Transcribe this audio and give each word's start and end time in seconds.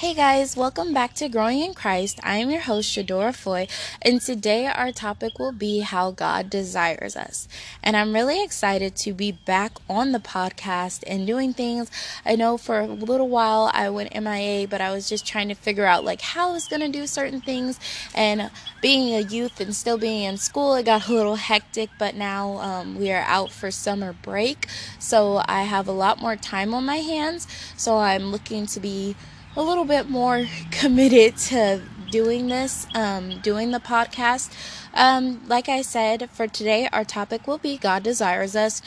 Hey 0.00 0.14
guys, 0.14 0.56
welcome 0.56 0.94
back 0.94 1.12
to 1.16 1.28
Growing 1.28 1.60
in 1.60 1.74
Christ. 1.74 2.20
I 2.22 2.36
am 2.36 2.48
your 2.48 2.62
host, 2.62 2.90
Shadora 2.90 3.36
Foy, 3.36 3.68
and 4.00 4.18
today 4.18 4.66
our 4.66 4.92
topic 4.92 5.38
will 5.38 5.52
be 5.52 5.80
how 5.80 6.10
God 6.10 6.48
desires 6.48 7.16
us. 7.16 7.46
And 7.82 7.94
I'm 7.94 8.14
really 8.14 8.42
excited 8.42 8.96
to 8.96 9.12
be 9.12 9.30
back 9.30 9.72
on 9.90 10.12
the 10.12 10.18
podcast 10.18 11.04
and 11.06 11.26
doing 11.26 11.52
things. 11.52 11.90
I 12.24 12.34
know 12.34 12.56
for 12.56 12.80
a 12.80 12.86
little 12.86 13.28
while 13.28 13.70
I 13.74 13.90
went 13.90 14.14
MIA, 14.18 14.66
but 14.68 14.80
I 14.80 14.90
was 14.90 15.06
just 15.06 15.26
trying 15.26 15.48
to 15.48 15.54
figure 15.54 15.84
out 15.84 16.02
like 16.02 16.22
how 16.22 16.48
I 16.48 16.52
was 16.54 16.66
going 16.66 16.80
to 16.80 16.88
do 16.88 17.06
certain 17.06 17.42
things. 17.42 17.78
And 18.14 18.50
being 18.80 19.14
a 19.14 19.20
youth 19.20 19.60
and 19.60 19.76
still 19.76 19.98
being 19.98 20.22
in 20.22 20.38
school, 20.38 20.76
it 20.76 20.86
got 20.86 21.08
a 21.08 21.12
little 21.12 21.36
hectic, 21.36 21.90
but 21.98 22.14
now 22.14 22.52
um, 22.52 22.98
we 22.98 23.12
are 23.12 23.24
out 23.26 23.50
for 23.50 23.70
summer 23.70 24.14
break. 24.14 24.66
So 24.98 25.42
I 25.44 25.64
have 25.64 25.88
a 25.88 25.92
lot 25.92 26.22
more 26.22 26.36
time 26.36 26.72
on 26.72 26.86
my 26.86 27.00
hands. 27.00 27.46
So 27.76 27.98
I'm 27.98 28.32
looking 28.32 28.64
to 28.64 28.80
be 28.80 29.14
a 29.60 29.62
little 29.62 29.84
bit 29.84 30.08
more 30.08 30.46
committed 30.70 31.36
to 31.36 31.82
doing 32.10 32.48
this, 32.48 32.86
um, 32.94 33.40
doing 33.40 33.70
the 33.70 33.78
podcast. 33.78 34.52
Um, 34.94 35.46
like 35.46 35.68
I 35.68 35.82
said, 35.82 36.30
for 36.30 36.48
today, 36.48 36.88
our 36.92 37.04
topic 37.04 37.46
will 37.46 37.58
be 37.58 37.76
God 37.76 38.02
desires 38.02 38.56
us. 38.56 38.80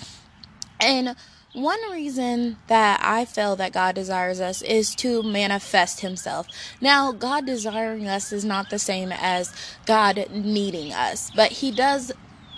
And 0.80 1.16
one 1.54 1.80
reason 1.92 2.58
that 2.68 3.00
I 3.04 3.26
feel 3.26 3.56
that 3.58 3.72
God 3.72 3.94
desires 3.94 4.42
us 4.42 4.64
is 4.64 4.96
to 4.96 5.22
manifest 5.22 6.02
Himself. 6.02 6.48
Now, 6.82 7.12
God 7.12 7.46
desiring 7.46 8.08
us 8.08 8.34
is 8.34 8.44
not 8.44 8.72
the 8.72 8.80
same 8.80 9.12
as 9.12 9.54
God 9.86 10.28
needing 10.32 10.92
us, 10.92 11.32
but 11.36 11.52
He 11.52 11.70
does 11.70 12.12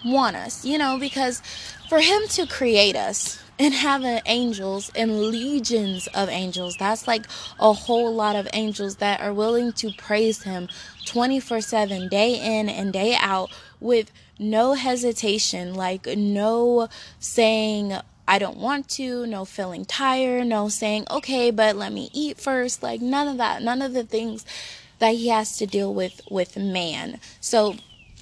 want 0.06 0.38
us, 0.38 0.64
you 0.64 0.78
know, 0.78 0.98
because 0.98 1.42
for 1.90 2.00
Him 2.00 2.22
to 2.30 2.48
create 2.48 2.96
us, 2.96 3.42
and 3.58 3.74
having 3.74 4.20
angels 4.26 4.92
and 4.96 5.30
legions 5.30 6.08
of 6.08 6.30
angels. 6.30 6.76
That's 6.78 7.08
like 7.08 7.26
a 7.60 7.74
whole 7.74 8.14
lot 8.14 8.36
of 8.36 8.48
angels 8.54 8.98
that 8.98 9.22
are 9.22 9.34
willing 9.34 9.72
to 9.74 9.92
praise 9.94 10.44
him 10.44 10.68
24 11.06 11.62
7, 11.62 12.10
day 12.10 12.60
in 12.60 12.70
and 12.70 12.92
day 12.92 13.16
out, 13.20 13.52
with 13.80 14.12
no 14.40 14.74
hesitation, 14.74 15.74
like 15.74 16.06
no 16.06 16.90
saying, 17.20 17.94
I 18.28 18.40
don't 18.40 18.58
want 18.58 18.90
to, 18.90 19.26
no 19.26 19.46
feeling 19.46 19.86
tired, 19.86 20.48
no 20.48 20.68
saying, 20.68 21.06
okay, 21.10 21.52
but 21.52 21.76
let 21.76 21.94
me 21.94 22.10
eat 22.12 22.40
first. 22.40 22.82
Like 22.82 23.02
none 23.02 23.28
of 23.28 23.38
that, 23.38 23.62
none 23.62 23.82
of 23.82 23.94
the 23.94 24.04
things 24.04 24.46
that 25.00 25.16
he 25.16 25.28
has 25.30 25.58
to 25.58 25.66
deal 25.66 25.94
with 25.94 26.22
with 26.30 26.58
man. 26.58 27.20
So 27.40 27.76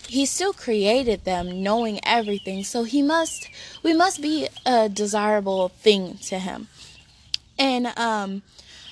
he 0.08 0.26
still 0.26 0.54
created 0.54 1.24
them 1.24 1.64
knowing 1.64 2.00
everything. 2.04 2.64
So 2.64 2.84
he 2.84 3.02
must 3.02 3.50
we 3.82 3.94
must 3.94 4.22
be 4.22 4.48
a 4.66 4.90
desirable 4.90 5.70
thing 5.70 6.18
to 6.24 6.40
him. 6.40 6.68
And 7.58 7.88
um 7.98 8.44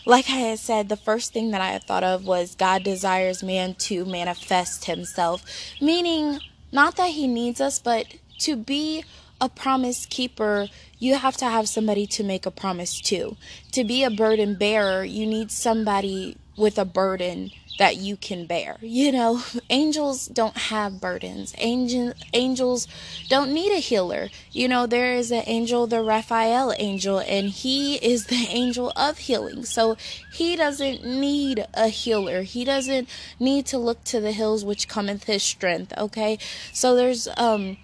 like 0.05 0.27
i 0.29 0.33
had 0.33 0.57
said 0.59 0.89
the 0.89 0.97
first 0.97 1.31
thing 1.31 1.51
that 1.51 1.61
i 1.61 1.67
had 1.67 1.83
thought 1.83 2.03
of 2.03 2.25
was 2.25 2.55
god 2.55 2.83
desires 2.83 3.43
man 3.43 3.75
to 3.75 4.05
manifest 4.05 4.85
himself. 4.85 5.45
Meaning 5.79 6.39
not 6.71 6.95
that 6.95 7.11
he 7.11 7.27
needs 7.27 7.61
us 7.61 7.79
but 7.79 8.05
to 8.39 8.55
be 8.55 9.03
a 9.39 9.49
promise 9.49 10.05
keeper, 10.05 10.67
you 10.99 11.15
have 11.15 11.35
to 11.37 11.45
have 11.45 11.67
somebody 11.67 12.05
to 12.05 12.23
make 12.23 12.45
a 12.45 12.51
promise 12.51 13.01
to. 13.01 13.35
To 13.71 13.83
be 13.83 14.03
a 14.03 14.11
burden 14.11 14.55
bearer, 14.55 15.03
you 15.03 15.25
need 15.25 15.51
somebody 15.51 16.37
with 16.55 16.77
a 16.77 16.85
burden 16.85 17.51
that 17.77 17.97
you 17.97 18.15
can 18.15 18.45
bear. 18.45 18.77
You 18.81 19.11
know, 19.11 19.41
angels 19.69 20.27
don't 20.27 20.57
have 20.57 21.01
burdens. 21.01 21.53
Angel, 21.57 22.13
angels 22.33 22.87
don't 23.29 23.51
need 23.53 23.71
a 23.71 23.79
healer. 23.79 24.29
You 24.51 24.67
know, 24.67 24.85
there 24.85 25.13
is 25.13 25.31
an 25.31 25.43
angel, 25.47 25.87
the 25.87 26.01
Raphael 26.01 26.73
angel, 26.77 27.19
and 27.19 27.49
he 27.49 27.95
is 27.95 28.27
the 28.27 28.47
angel 28.49 28.91
of 28.95 29.17
healing. 29.19 29.65
So 29.65 29.95
he 30.31 30.55
doesn't 30.55 31.05
need 31.05 31.65
a 31.73 31.87
healer. 31.87 32.43
He 32.43 32.63
doesn't 32.63 33.09
need 33.39 33.65
to 33.67 33.77
look 33.77 34.03
to 34.05 34.19
the 34.19 34.31
hills 34.31 34.63
which 34.63 34.87
cometh 34.87 35.23
his 35.23 35.43
strength. 35.43 35.93
Okay. 35.97 36.37
So 36.73 36.95
there's, 36.95 37.27
um, 37.37 37.77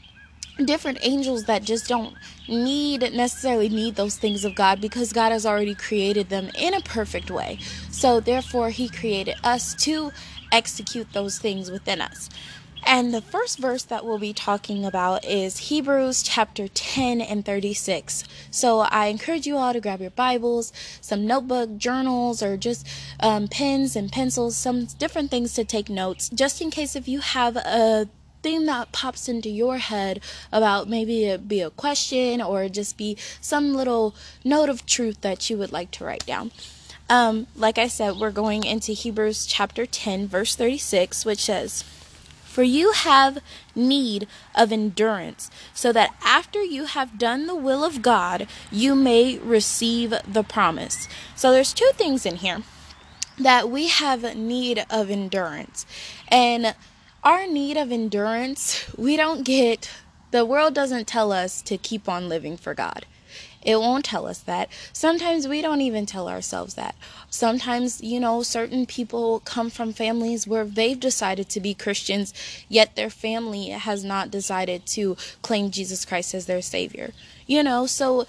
different 0.66 1.00
angels 1.02 1.46
that 1.46 1.64
just 1.64 1.88
don't 1.88 2.16
need 2.48 3.02
necessarily 3.14 3.70
need 3.70 3.96
those 3.96 4.18
things 4.18 4.46
of 4.46 4.56
God 4.56 4.82
because 4.82 5.14
God 5.14 5.32
has 5.32 5.46
already 5.46 5.76
created 5.76 6.30
them 6.30 6.50
in 6.58 6.74
a 6.74 6.82
perfect 6.82 7.30
way. 7.30 7.60
So 7.92 8.20
therefore 8.20 8.70
he 8.70 8.90
created 8.90 9.36
us 9.44 9.76
to 9.86 10.12
execute 10.52 11.14
those 11.14 11.40
things 11.40 11.70
within 11.70 12.02
us. 12.02 12.30
And 12.86 13.14
the 13.14 13.22
first 13.22 13.60
verse 13.60 13.84
that 13.84 14.06
we'll 14.06 14.18
be 14.18 14.32
talking 14.32 14.86
about 14.86 15.26
is 15.26 15.58
Hebrews 15.58 16.24
chapter 16.24 16.70
10 16.70 17.20
and 17.20 17.44
36. 17.44 18.24
So 18.50 18.80
I 18.80 19.08
encourage 19.08 19.46
you 19.46 19.58
all 19.58 19.74
to 19.74 19.82
grab 19.82 20.00
your 20.00 20.12
Bibles, 20.12 20.72
some 21.02 21.28
notebook, 21.28 21.78
journals, 21.78 22.42
or 22.42 22.56
just 22.56 22.88
um, 23.20 23.50
pens 23.50 23.98
and 23.98 24.10
pencils, 24.10 24.56
some 24.56 24.86
different 24.86 25.32
things 25.32 25.54
to 25.56 25.66
take 25.66 25.90
notes, 25.90 26.30
just 26.30 26.62
in 26.62 26.72
case 26.72 26.96
if 26.96 27.10
you 27.10 27.20
have 27.20 27.58
a 27.58 28.08
that 28.56 28.92
pops 28.94 29.28
into 29.28 29.50
your 29.50 29.78
head 29.78 30.22
about 30.52 30.88
maybe 30.88 31.26
it 31.26 31.48
be 31.48 31.60
a 31.60 31.70
question 31.70 32.42
or 32.42 32.70
just 32.70 32.98
be 32.98 33.18
some 33.42 33.74
little 33.74 34.16
note 34.46 34.70
of 34.70 34.86
truth 34.86 35.20
that 35.22 35.50
you 35.50 35.58
would 35.58 35.74
like 35.74 35.92
to 35.92 36.06
write 36.06 36.26
down. 36.26 36.52
Um, 37.10 37.48
like 37.56 37.78
I 37.78 37.88
said, 37.88 38.16
we're 38.16 38.32
going 38.32 38.64
into 38.64 38.94
Hebrews 38.94 39.46
chapter 39.46 39.86
10, 39.86 40.28
verse 40.28 40.56
36, 40.56 41.26
which 41.26 41.44
says, 41.44 41.84
For 42.44 42.64
you 42.64 42.94
have 42.94 43.40
need 43.76 44.28
of 44.56 44.72
endurance, 44.72 45.52
so 45.74 45.92
that 45.94 46.16
after 46.24 46.62
you 46.64 46.86
have 46.86 47.18
done 47.18 47.48
the 47.48 47.56
will 47.56 47.84
of 47.84 48.02
God, 48.02 48.48
you 48.72 48.96
may 48.96 49.38
receive 49.40 50.14
the 50.28 50.44
promise. 50.44 51.08
So 51.36 51.52
there's 51.52 51.74
two 51.74 51.92
things 51.94 52.26
in 52.26 52.38
here 52.38 52.64
that 53.40 53.70
we 53.70 53.88
have 53.88 54.36
need 54.36 54.86
of 54.90 55.10
endurance. 55.10 55.86
And 56.30 56.76
our 57.28 57.46
need 57.46 57.76
of 57.76 57.92
endurance, 57.92 58.90
we 58.96 59.18
don't 59.18 59.44
get, 59.44 59.92
the 60.32 60.46
world 60.46 60.74
doesn't 60.74 61.10
tell 61.10 61.34
us 61.34 61.62
to 61.62 61.78
keep 61.78 62.08
on 62.08 62.30
living 62.30 62.56
for 62.56 62.74
God. 62.74 63.06
It 63.62 63.82
won't 63.82 64.06
tell 64.06 64.28
us 64.28 64.40
that. 64.40 64.70
Sometimes 64.94 65.46
we 65.46 65.62
don't 65.62 65.82
even 65.82 66.06
tell 66.06 66.30
ourselves 66.30 66.76
that. 66.76 66.96
Sometimes, 67.30 68.02
you 68.02 68.22
know, 68.22 68.44
certain 68.44 68.86
people 68.86 69.42
come 69.42 69.70
from 69.70 69.92
families 69.92 70.48
where 70.48 70.64
they've 70.64 70.98
decided 70.98 71.50
to 71.50 71.60
be 71.60 71.74
Christians, 71.74 72.34
yet 72.70 72.96
their 72.96 73.10
family 73.10 73.72
has 73.72 74.06
not 74.06 74.32
decided 74.32 74.86
to 74.86 75.18
claim 75.42 75.70
Jesus 75.70 76.06
Christ 76.06 76.34
as 76.34 76.46
their 76.46 76.62
Savior. 76.62 77.12
You 77.46 77.62
know, 77.62 77.88
so 77.88 78.26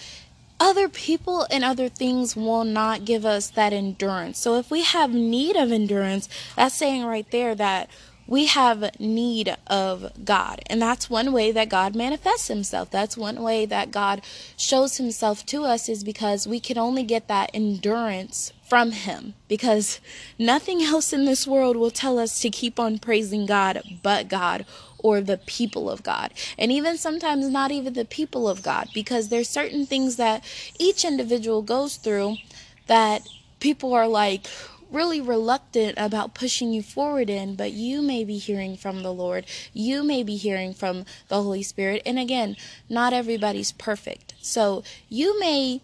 other 0.59 0.88
people 0.88 1.47
and 1.53 1.62
other 1.62 1.88
things 1.88 2.34
will 2.34 2.65
not 2.65 3.04
give 3.04 3.25
us 3.25 3.48
that 3.50 3.72
endurance. 3.72 4.41
So 4.41 4.56
if 4.56 4.72
we 4.72 4.82
have 4.82 5.12
need 5.15 5.54
of 5.54 5.70
endurance, 5.70 6.28
that's 6.56 6.75
saying 6.75 7.04
right 7.04 7.30
there 7.30 7.54
that 7.54 7.88
we 8.28 8.44
have 8.47 9.00
need 9.00 9.56
of 9.66 10.12
God. 10.25 10.61
And 10.66 10.81
that's 10.81 11.09
one 11.09 11.33
way 11.33 11.50
that 11.50 11.71
God 11.71 11.97
manifests 11.97 12.49
himself. 12.49 12.91
That's 12.91 13.16
one 13.16 13.43
way 13.43 13.65
that 13.66 13.91
God 13.91 14.21
shows 14.56 14.99
himself 14.99 15.44
to 15.47 15.65
us 15.65 15.89
is 15.89 16.05
because 16.05 16.47
we 16.47 16.61
can 16.61 16.77
only 16.77 17.03
get 17.03 17.27
that 17.28 17.50
endurance 17.55 18.53
from 18.69 18.93
him 18.93 19.33
because 19.49 19.99
nothing 20.39 20.83
else 20.83 21.15
in 21.15 21.25
this 21.25 21.47
world 21.47 21.75
will 21.75 21.91
tell 21.91 22.19
us 22.19 22.39
to 22.41 22.50
keep 22.50 22.78
on 22.78 22.99
praising 22.99 23.47
God 23.47 23.81
but 24.03 24.28
God 24.28 24.66
or 24.99 25.22
the 25.22 25.39
people 25.39 25.89
of 25.89 26.03
God. 26.03 26.34
And 26.59 26.71
even 26.71 26.99
sometimes 26.99 27.49
not 27.49 27.72
even 27.72 27.95
the 27.95 28.05
people 28.05 28.47
of 28.47 28.62
God 28.62 28.89
because 28.93 29.31
there's 29.31 29.49
certain 29.49 29.87
things 29.87 30.16
that 30.16 30.45
each 30.78 31.03
individual 31.03 31.62
goes 31.62 31.97
through 31.97 32.37
that 32.89 33.27
people 33.60 33.95
are 33.95 34.09
like 34.09 34.47
really 34.91 35.21
reluctant 35.21 35.94
about 35.97 36.34
pushing 36.34 36.72
you 36.72 36.82
forward 36.82 37.31
in, 37.31 37.54
but 37.54 37.72
you 37.72 38.03
may 38.03 38.25
be 38.25 38.38
hearing 38.38 38.76
from 38.76 39.03
the 39.03 39.12
Lord. 39.12 39.47
You 39.72 40.03
may 40.03 40.22
be 40.22 40.37
hearing 40.37 40.75
from 40.75 41.04
the 41.28 41.43
Holy 41.43 41.62
Spirit. 41.62 42.03
And 42.06 42.19
again, 42.19 42.56
not 42.88 43.12
everybody's 43.12 43.72
perfect. 43.72 44.34
So 44.41 44.82
you 45.09 45.38
may 45.41 45.82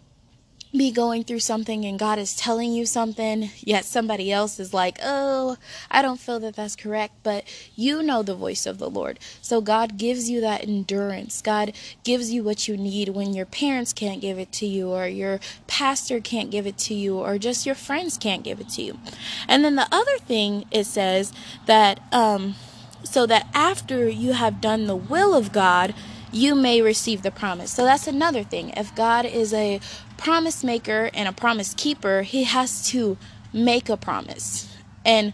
be 0.77 0.91
going 0.91 1.23
through 1.23 1.39
something 1.39 1.85
and 1.85 1.97
God 1.99 2.19
is 2.19 2.35
telling 2.35 2.73
you 2.73 2.85
something, 2.85 3.49
yet 3.59 3.85
somebody 3.85 4.31
else 4.31 4.59
is 4.59 4.73
like, 4.73 4.97
oh, 5.03 5.57
I 5.89 6.01
don't 6.01 6.19
feel 6.19 6.39
that 6.41 6.55
that's 6.55 6.75
correct, 6.75 7.13
but 7.23 7.43
you 7.75 8.01
know 8.01 8.23
the 8.23 8.35
voice 8.35 8.65
of 8.65 8.77
the 8.77 8.89
Lord. 8.89 9.19
So 9.41 9.61
God 9.61 9.97
gives 9.97 10.29
you 10.29 10.41
that 10.41 10.63
endurance. 10.63 11.41
God 11.41 11.73
gives 12.03 12.31
you 12.31 12.43
what 12.43 12.67
you 12.67 12.77
need 12.77 13.09
when 13.09 13.33
your 13.33 13.45
parents 13.45 13.93
can't 13.93 14.21
give 14.21 14.39
it 14.39 14.51
to 14.53 14.65
you, 14.65 14.89
or 14.89 15.07
your 15.07 15.39
pastor 15.67 16.19
can't 16.19 16.51
give 16.51 16.67
it 16.67 16.77
to 16.79 16.93
you, 16.93 17.17
or 17.17 17.37
just 17.37 17.65
your 17.65 17.75
friends 17.75 18.17
can't 18.17 18.43
give 18.43 18.59
it 18.59 18.69
to 18.69 18.81
you. 18.81 18.99
And 19.47 19.63
then 19.63 19.75
the 19.75 19.87
other 19.91 20.17
thing 20.19 20.65
it 20.71 20.85
says 20.85 21.33
that, 21.65 21.99
um, 22.11 22.55
so 23.03 23.25
that 23.25 23.47
after 23.53 24.09
you 24.09 24.33
have 24.33 24.61
done 24.61 24.87
the 24.87 24.95
will 24.95 25.35
of 25.35 25.51
God, 25.51 25.93
you 26.31 26.55
may 26.55 26.81
receive 26.81 27.21
the 27.21 27.31
promise. 27.31 27.71
So 27.71 27.85
that's 27.85 28.07
another 28.07 28.43
thing. 28.43 28.69
If 28.71 28.95
God 28.95 29.25
is 29.25 29.53
a 29.53 29.79
promise 30.17 30.63
maker 30.63 31.09
and 31.13 31.27
a 31.27 31.31
promise 31.33 31.73
keeper, 31.73 32.21
he 32.21 32.43
has 32.43 32.87
to 32.89 33.17
make 33.53 33.89
a 33.89 33.97
promise. 33.97 34.69
And 35.05 35.33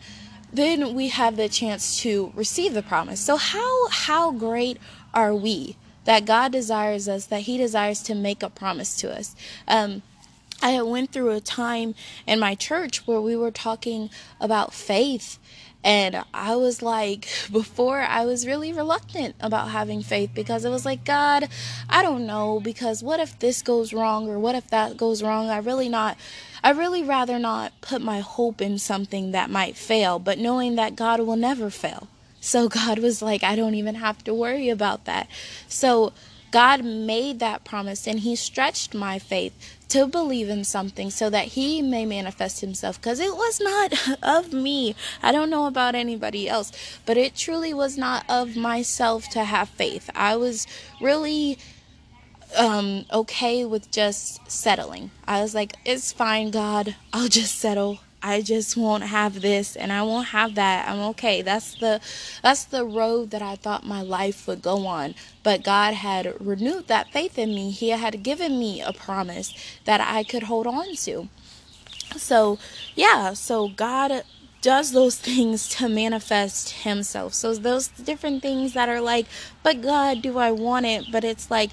then 0.54 0.94
we 0.94 1.08
have 1.10 1.38
the 1.38 1.50
chance 1.50 2.00
to 2.02 2.32
receive 2.36 2.74
the 2.74 2.84
promise. 2.84 3.20
So 3.20 3.38
how 3.38 3.88
how 3.90 4.32
great 4.32 4.78
are 5.14 5.34
we 5.34 5.78
that 6.06 6.26
God 6.26 6.52
desires 6.52 7.08
us, 7.08 7.26
that 7.28 7.42
He 7.42 7.58
desires 7.58 8.02
to 8.04 8.16
make 8.16 8.44
a 8.44 8.50
promise 8.50 8.96
to 8.98 9.16
us? 9.16 9.36
Um, 9.68 10.02
I 10.62 10.82
went 10.84 11.12
through 11.12 11.32
a 11.32 11.42
time 11.42 11.96
in 12.28 12.40
my 12.40 12.54
church 12.54 13.08
where 13.08 13.22
we 13.22 13.36
were 13.36 13.52
talking 13.52 14.10
about 14.40 14.74
faith 14.74 15.40
and 15.84 16.24
I 16.34 16.56
was 16.56 16.82
like, 16.82 17.28
before 17.52 18.00
I 18.00 18.26
was 18.26 18.46
really 18.46 18.74
reluctant 18.74 19.36
about 19.40 19.70
having 19.70 20.04
faith 20.04 20.32
because 20.34 20.66
it 20.66 20.70
was 20.70 20.86
like, 20.86 21.04
God, 21.06 21.48
I 21.90 22.02
don't 22.02 22.26
know, 22.26 22.60
because 22.60 23.04
what 23.04 23.20
if 23.20 23.40
this 23.40 23.62
goes 23.62 23.94
wrong 23.94 24.30
or 24.30 24.40
what 24.40 24.56
if 24.56 24.70
that 24.70 24.98
goes 24.98 25.24
wrong? 25.24 25.50
I 25.50 25.58
really 25.58 25.90
not, 25.90 26.18
I 26.64 26.72
really 26.72 27.04
rather 27.04 27.40
not 27.40 27.74
put 27.82 28.02
my 28.02 28.20
hope 28.20 28.62
in 28.62 28.78
something 28.78 29.32
that 29.32 29.50
might 29.50 29.76
fail, 29.76 30.20
but 30.20 30.38
knowing 30.38 30.76
that 30.76 30.96
God 30.96 31.20
will 31.22 31.36
never 31.36 31.70
fail. 31.70 32.08
So 32.40 32.70
God 32.82 33.00
was 33.00 33.22
like, 33.22 33.44
I 33.44 33.56
don't 33.56 33.76
even 33.76 33.96
have 33.96 34.24
to 34.26 34.34
worry 34.34 34.70
about 34.70 35.06
that. 35.06 35.28
So 35.68 36.14
God 36.52 36.84
made 36.84 37.40
that 37.40 37.64
promise 37.64 38.08
and 38.08 38.20
He 38.20 38.36
stretched 38.36 38.94
my 38.94 39.18
faith 39.20 39.80
to 39.92 40.08
believe 40.08 40.50
in 40.50 40.64
something 40.64 41.10
so 41.10 41.30
that 41.30 41.48
He 41.48 41.82
may 41.82 42.06
manifest 42.06 42.62
Himself 42.62 43.00
because 43.00 43.20
it 43.20 43.34
was 43.36 43.60
not 43.60 44.20
of 44.24 44.54
me. 44.54 44.96
I 45.22 45.32
don't 45.32 45.50
know 45.50 45.68
about 45.68 45.96
anybody 45.96 46.48
else, 46.48 46.72
but 47.06 47.18
it 47.18 47.36
truly 47.36 47.74
was 47.74 47.98
not 47.98 48.26
of 48.30 48.56
myself 48.56 49.30
to 49.30 49.44
have 49.44 49.70
faith. 49.70 50.10
I 50.16 50.36
was 50.36 50.66
really 51.02 51.58
um 52.58 53.06
okay 53.12 53.66
with 53.66 53.92
just 53.92 54.50
settling. 54.50 55.12
I 55.28 55.42
was 55.42 55.54
like, 55.54 55.74
it's 55.86 56.12
fine, 56.12 56.52
God. 56.52 56.96
I'll 57.14 57.28
just 57.30 57.60
settle. 57.60 58.00
I 58.24 58.42
just 58.42 58.78
won't 58.78 59.04
have 59.04 59.42
this 59.42 59.76
and 59.76 59.92
I 59.92 60.04
won't 60.04 60.28
have 60.28 60.56
that. 60.56 60.88
I'm 60.88 61.00
okay. 61.12 61.42
That's 61.42 61.76
the 61.76 62.00
that's 62.44 62.66
the 62.66 62.86
road 62.86 63.32
that 63.32 63.42
I 63.42 63.56
thought 63.56 63.86
my 63.86 64.02
life 64.02 64.48
would 64.48 64.62
go 64.62 64.86
on. 64.86 65.16
But 65.44 65.64
God 65.64 65.96
had 65.96 66.36
renewed 66.40 66.88
that 66.88 67.12
faith 67.12 67.40
in 67.40 67.56
me. 67.56 67.72
He 67.72 67.90
had 67.90 68.24
given 68.24 68.60
me 68.60 68.82
a 68.82 68.94
promise 68.94 69.54
that 69.86 70.02
I 70.02 70.24
could 70.24 70.44
hold 70.44 70.68
on 70.68 70.96
to. 70.98 71.30
So, 72.18 72.60
yeah, 72.96 73.34
so 73.34 73.70
God 73.70 74.24
does 74.62 74.92
those 74.92 75.18
things 75.30 75.68
to 75.70 75.90
manifest 75.90 76.70
himself. 76.84 77.34
So 77.34 77.54
those 77.56 77.88
different 77.88 78.42
things 78.42 78.74
that 78.74 78.90
are 78.90 79.02
like, 79.02 79.26
but 79.64 79.82
God, 79.82 80.22
do 80.22 80.38
I 80.38 80.52
want 80.52 80.86
it? 80.86 81.06
But 81.12 81.24
it's 81.24 81.50
like 81.50 81.72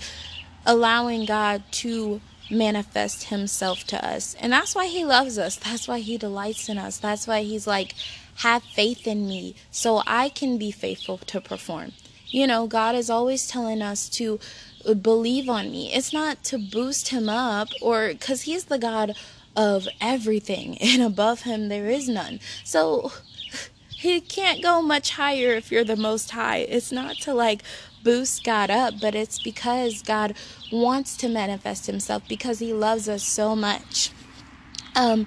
allowing 0.67 1.25
God 1.25 1.63
to 1.73 2.21
manifest 2.51 3.25
himself 3.25 3.85
to 3.85 4.07
us. 4.07 4.35
And 4.41 4.53
that's 4.53 4.75
why 4.75 4.87
he 4.87 5.05
loves 5.05 5.39
us. 5.39 5.57
That's 5.57 5.89
why 5.89 6.01
he 6.01 6.17
delights 6.17 6.69
in 6.69 6.79
us. 6.79 6.99
That's 6.99 7.27
why 7.27 7.43
he's 7.43 7.67
like, 7.67 7.95
have 8.37 8.63
faith 8.63 9.07
in 9.07 9.27
me 9.27 9.55
so 9.71 10.03
I 10.07 10.29
can 10.29 10.59
be 10.59 10.71
faithful 10.71 11.19
to 11.19 11.41
perform. 11.41 11.93
You 12.29 12.47
know, 12.47 12.67
God 12.67 12.95
is 12.95 13.11
always 13.11 13.49
telling 13.49 13.83
us 13.83 14.09
to 14.11 14.39
uh, 14.87 14.95
believe 14.95 15.49
on 15.49 15.71
me. 15.71 15.93
It's 15.93 16.13
not 16.13 16.45
to 16.45 16.59
boost 16.59 17.09
him 17.09 17.29
up 17.29 17.69
or 17.81 18.09
because 18.09 18.43
he's 18.43 18.67
the 18.67 18.79
God 18.79 19.17
of 19.57 19.89
everything, 20.01 20.79
and 20.81 21.03
above 21.03 21.43
him 21.43 21.69
there 21.69 21.89
is 21.89 22.09
none. 22.09 22.41
So 22.65 23.13
he 23.89 24.21
can't 24.21 24.63
go 24.63 24.83
much 24.83 25.13
higher 25.13 25.55
if 25.55 25.73
you're 25.73 25.85
the 25.85 25.97
most 25.97 26.31
high. 26.31 26.59
It's 26.59 26.93
not 26.93 27.17
to 27.23 27.35
like 27.35 27.63
boost 28.09 28.43
God 28.43 28.71
up, 28.71 28.95
but 29.03 29.15
it's 29.15 29.39
because 29.39 30.01
God 30.01 30.35
wants 30.73 31.15
to 31.19 31.29
manifest 31.29 31.85
himself 31.85 32.27
because 32.27 32.59
he 32.59 32.73
loves 32.73 33.07
us 33.07 33.23
so 33.23 33.55
much. 33.55 34.13
Um, 34.97 35.27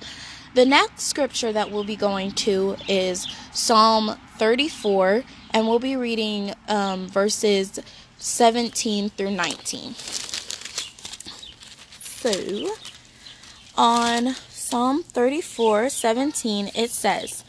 the 0.55 0.65
next 0.65 1.03
scripture 1.03 1.53
that 1.53 1.69
we'll 1.69 1.83
be 1.83 1.95
going 1.95 2.31
to 2.47 2.77
is 2.87 3.27
Psalm 3.51 4.17
34, 4.39 5.23
and 5.51 5.67
we'll 5.67 5.77
be 5.77 5.95
reading 5.95 6.55
um, 6.67 7.07
verses 7.07 7.79
17 8.17 9.11
through 9.11 9.29
19. 9.29 9.93
So, 12.01 12.75
on 13.77 14.33
Psalm 14.49 15.03
34 15.03 15.89
17, 15.89 16.71
it 16.73 16.89
says, 16.89 17.45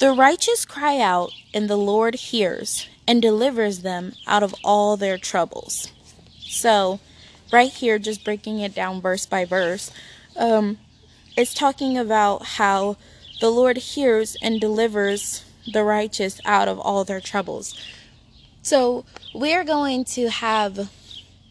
The 0.00 0.10
righteous 0.10 0.64
cry 0.64 0.98
out, 0.98 1.30
and 1.54 1.70
the 1.70 1.76
Lord 1.76 2.16
hears 2.16 2.88
and 3.06 3.20
delivers 3.20 3.80
them 3.80 4.14
out 4.26 4.42
of 4.42 4.54
all 4.64 4.96
their 4.96 5.18
troubles. 5.18 5.90
So, 6.40 7.00
right 7.52 7.70
here, 7.70 7.98
just 7.98 8.24
breaking 8.24 8.60
it 8.60 8.74
down 8.74 9.00
verse 9.00 9.26
by 9.26 9.44
verse, 9.44 9.90
um, 10.36 10.78
it's 11.36 11.54
talking 11.54 11.98
about 11.98 12.44
how 12.44 12.96
the 13.40 13.50
Lord 13.50 13.76
hears 13.76 14.36
and 14.40 14.60
delivers 14.60 15.44
the 15.72 15.82
righteous 15.82 16.40
out 16.44 16.68
of 16.68 16.78
all 16.78 17.04
their 17.04 17.20
troubles. 17.20 17.78
So, 18.62 19.04
we're 19.34 19.64
going 19.64 20.04
to 20.06 20.28
have 20.30 20.90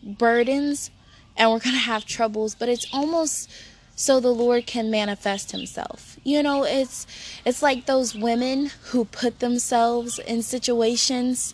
burdens 0.04 0.90
and 1.36 1.52
we're 1.52 1.60
going 1.60 1.76
to 1.76 1.82
have 1.82 2.06
troubles, 2.06 2.56
but 2.56 2.70
it's 2.70 2.88
almost 2.94 3.50
so 3.96 4.20
the 4.20 4.34
Lord 4.34 4.66
can 4.66 4.90
manifest 4.90 5.52
himself. 5.52 6.13
You 6.24 6.42
know, 6.42 6.64
it's 6.64 7.06
it's 7.46 7.62
like 7.62 7.86
those 7.86 8.16
women 8.16 8.72
who 8.92 9.06
put 9.06 9.40
themselves 9.40 10.20
in 10.20 10.42
situations 10.42 11.54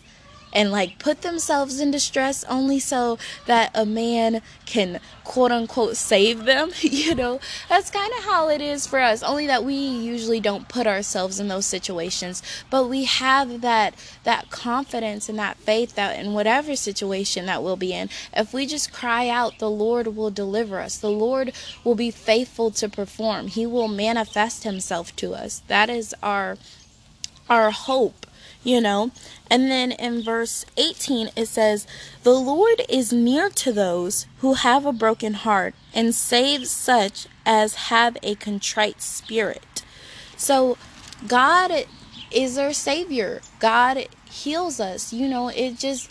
and 0.52 0.70
like 0.70 0.98
put 0.98 1.22
themselves 1.22 1.80
in 1.80 1.90
distress 1.90 2.44
only 2.44 2.78
so 2.78 3.18
that 3.46 3.70
a 3.74 3.86
man 3.86 4.42
can 4.66 5.00
quote 5.24 5.52
unquote 5.52 5.96
save 5.96 6.44
them 6.44 6.70
you 6.80 7.14
know? 7.14 7.40
That's 7.68 7.90
kind 7.90 8.12
of 8.18 8.24
how 8.24 8.48
it 8.48 8.60
is 8.60 8.86
for 8.86 8.98
us. 9.00 9.22
Only 9.22 9.46
that 9.46 9.64
we 9.64 9.74
usually 9.74 10.40
don't 10.40 10.68
put 10.68 10.86
ourselves 10.86 11.40
in 11.40 11.48
those 11.48 11.66
situations 11.66 12.42
but 12.70 12.86
we 12.86 13.04
have 13.04 13.60
that 13.60 13.94
that 14.24 14.50
confidence 14.50 15.28
and 15.28 15.38
that 15.38 15.56
faith 15.58 15.94
that 15.94 16.18
in 16.18 16.32
whatever 16.32 16.76
situation 16.76 17.46
that 17.46 17.62
we'll 17.62 17.76
be 17.76 17.92
in 17.92 18.08
if 18.34 18.52
we 18.52 18.66
just 18.66 18.92
cry 18.92 19.28
out 19.28 19.58
the 19.58 19.70
lord 19.70 20.08
will 20.16 20.30
deliver 20.30 20.80
us. 20.80 20.98
The 20.98 21.10
lord 21.10 21.52
will 21.84 21.94
be 21.94 22.10
faithful 22.10 22.70
to 22.72 22.88
perform. 22.88 23.48
He 23.48 23.66
will 23.66 23.88
manifest 23.88 24.64
himself 24.64 25.14
to 25.16 25.34
us. 25.34 25.62
That 25.68 25.90
is 25.90 26.14
our 26.22 26.56
our 27.48 27.70
hope 27.70 28.26
you 28.62 28.80
know. 28.80 29.10
And 29.50 29.70
then 29.70 29.92
in 29.92 30.22
verse 30.22 30.64
18 30.76 31.30
it 31.36 31.46
says, 31.46 31.86
The 32.22 32.34
Lord 32.34 32.82
is 32.88 33.12
near 33.12 33.48
to 33.50 33.72
those 33.72 34.26
who 34.38 34.54
have 34.54 34.86
a 34.86 34.92
broken 34.92 35.34
heart 35.34 35.74
and 35.94 36.14
saves 36.14 36.70
such 36.70 37.26
as 37.44 37.74
have 37.74 38.16
a 38.22 38.34
contrite 38.36 39.02
spirit. 39.02 39.82
So 40.36 40.78
God 41.26 41.86
is 42.30 42.56
our 42.58 42.72
Savior. 42.72 43.40
God 43.58 44.06
heals 44.30 44.80
us. 44.80 45.12
You 45.12 45.28
know, 45.28 45.48
it 45.48 45.78
just, 45.78 46.10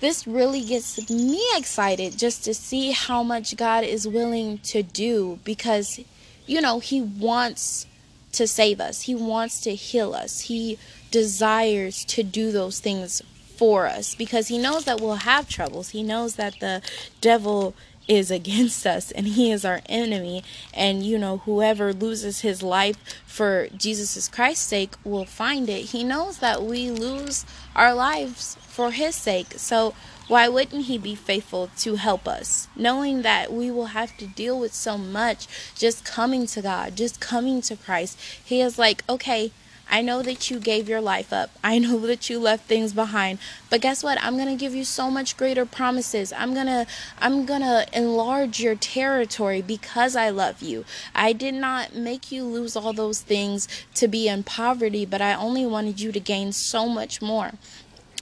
this 0.00 0.26
really 0.26 0.62
gets 0.62 1.08
me 1.10 1.42
excited 1.56 2.18
just 2.18 2.44
to 2.44 2.54
see 2.54 2.90
how 2.90 3.22
much 3.22 3.56
God 3.56 3.84
is 3.84 4.06
willing 4.06 4.58
to 4.58 4.82
do 4.82 5.38
because, 5.44 6.00
you 6.46 6.60
know, 6.60 6.80
He 6.80 7.00
wants 7.00 7.86
to 8.32 8.46
save 8.46 8.80
us, 8.80 9.02
He 9.02 9.14
wants 9.14 9.60
to 9.60 9.74
heal 9.74 10.14
us. 10.14 10.40
He 10.40 10.78
desires 11.12 12.04
to 12.06 12.24
do 12.24 12.50
those 12.50 12.80
things 12.80 13.22
for 13.56 13.86
us 13.86 14.16
because 14.16 14.48
he 14.48 14.58
knows 14.58 14.86
that 14.86 15.00
we'll 15.00 15.14
have 15.16 15.48
troubles. 15.48 15.90
He 15.90 16.02
knows 16.02 16.34
that 16.34 16.58
the 16.58 16.82
devil 17.20 17.76
is 18.08 18.30
against 18.40 18.84
us 18.84 19.12
and 19.12 19.28
he 19.28 19.52
is 19.52 19.64
our 19.64 19.80
enemy 19.88 20.42
and 20.74 21.04
you 21.04 21.16
know 21.16 21.36
whoever 21.38 21.92
loses 21.92 22.40
his 22.40 22.60
life 22.60 22.96
for 23.24 23.68
Jesus 23.76 24.26
Christ's 24.26 24.66
sake 24.66 24.94
will 25.04 25.24
find 25.24 25.68
it. 25.68 25.90
He 25.90 26.02
knows 26.02 26.38
that 26.38 26.64
we 26.64 26.90
lose 26.90 27.46
our 27.76 27.94
lives 27.94 28.56
for 28.66 28.90
his 28.90 29.14
sake. 29.14 29.54
So 29.58 29.94
why 30.26 30.48
wouldn't 30.48 30.86
he 30.86 30.98
be 30.98 31.14
faithful 31.14 31.70
to 31.78 31.96
help 31.96 32.26
us? 32.26 32.66
Knowing 32.74 33.22
that 33.22 33.52
we 33.52 33.70
will 33.70 33.86
have 33.86 34.16
to 34.16 34.26
deal 34.26 34.58
with 34.58 34.72
so 34.72 34.96
much 34.96 35.46
just 35.76 36.04
coming 36.04 36.46
to 36.46 36.62
God, 36.62 36.96
just 36.96 37.20
coming 37.20 37.60
to 37.62 37.76
Christ. 37.76 38.18
He 38.42 38.60
is 38.60 38.78
like, 38.78 39.04
"Okay, 39.08 39.52
I 39.92 40.00
know 40.00 40.22
that 40.22 40.50
you 40.50 40.58
gave 40.58 40.88
your 40.88 41.02
life 41.02 41.34
up. 41.34 41.50
I 41.62 41.78
know 41.84 41.98
that 42.00 42.30
you 42.30 42.40
left 42.40 42.64
things 42.64 42.94
behind. 42.94 43.38
But 43.68 43.82
guess 43.82 44.02
what? 44.02 44.18
I'm 44.22 44.36
going 44.36 44.48
to 44.48 44.60
give 44.60 44.74
you 44.74 44.84
so 44.84 45.10
much 45.10 45.36
greater 45.36 45.66
promises. 45.66 46.32
I'm 46.32 46.54
going 46.54 46.66
to 46.66 46.86
I'm 47.20 47.44
going 47.44 47.60
to 47.60 47.86
enlarge 47.92 48.58
your 48.58 48.74
territory 48.74 49.60
because 49.60 50.16
I 50.16 50.30
love 50.30 50.62
you. 50.62 50.86
I 51.14 51.34
did 51.34 51.54
not 51.54 51.94
make 51.94 52.32
you 52.32 52.44
lose 52.44 52.74
all 52.74 52.94
those 52.94 53.20
things 53.20 53.68
to 53.94 54.08
be 54.08 54.28
in 54.28 54.42
poverty, 54.42 55.04
but 55.04 55.20
I 55.20 55.34
only 55.34 55.66
wanted 55.66 56.00
you 56.00 56.10
to 56.10 56.20
gain 56.20 56.52
so 56.52 56.88
much 56.88 57.20
more. 57.20 57.52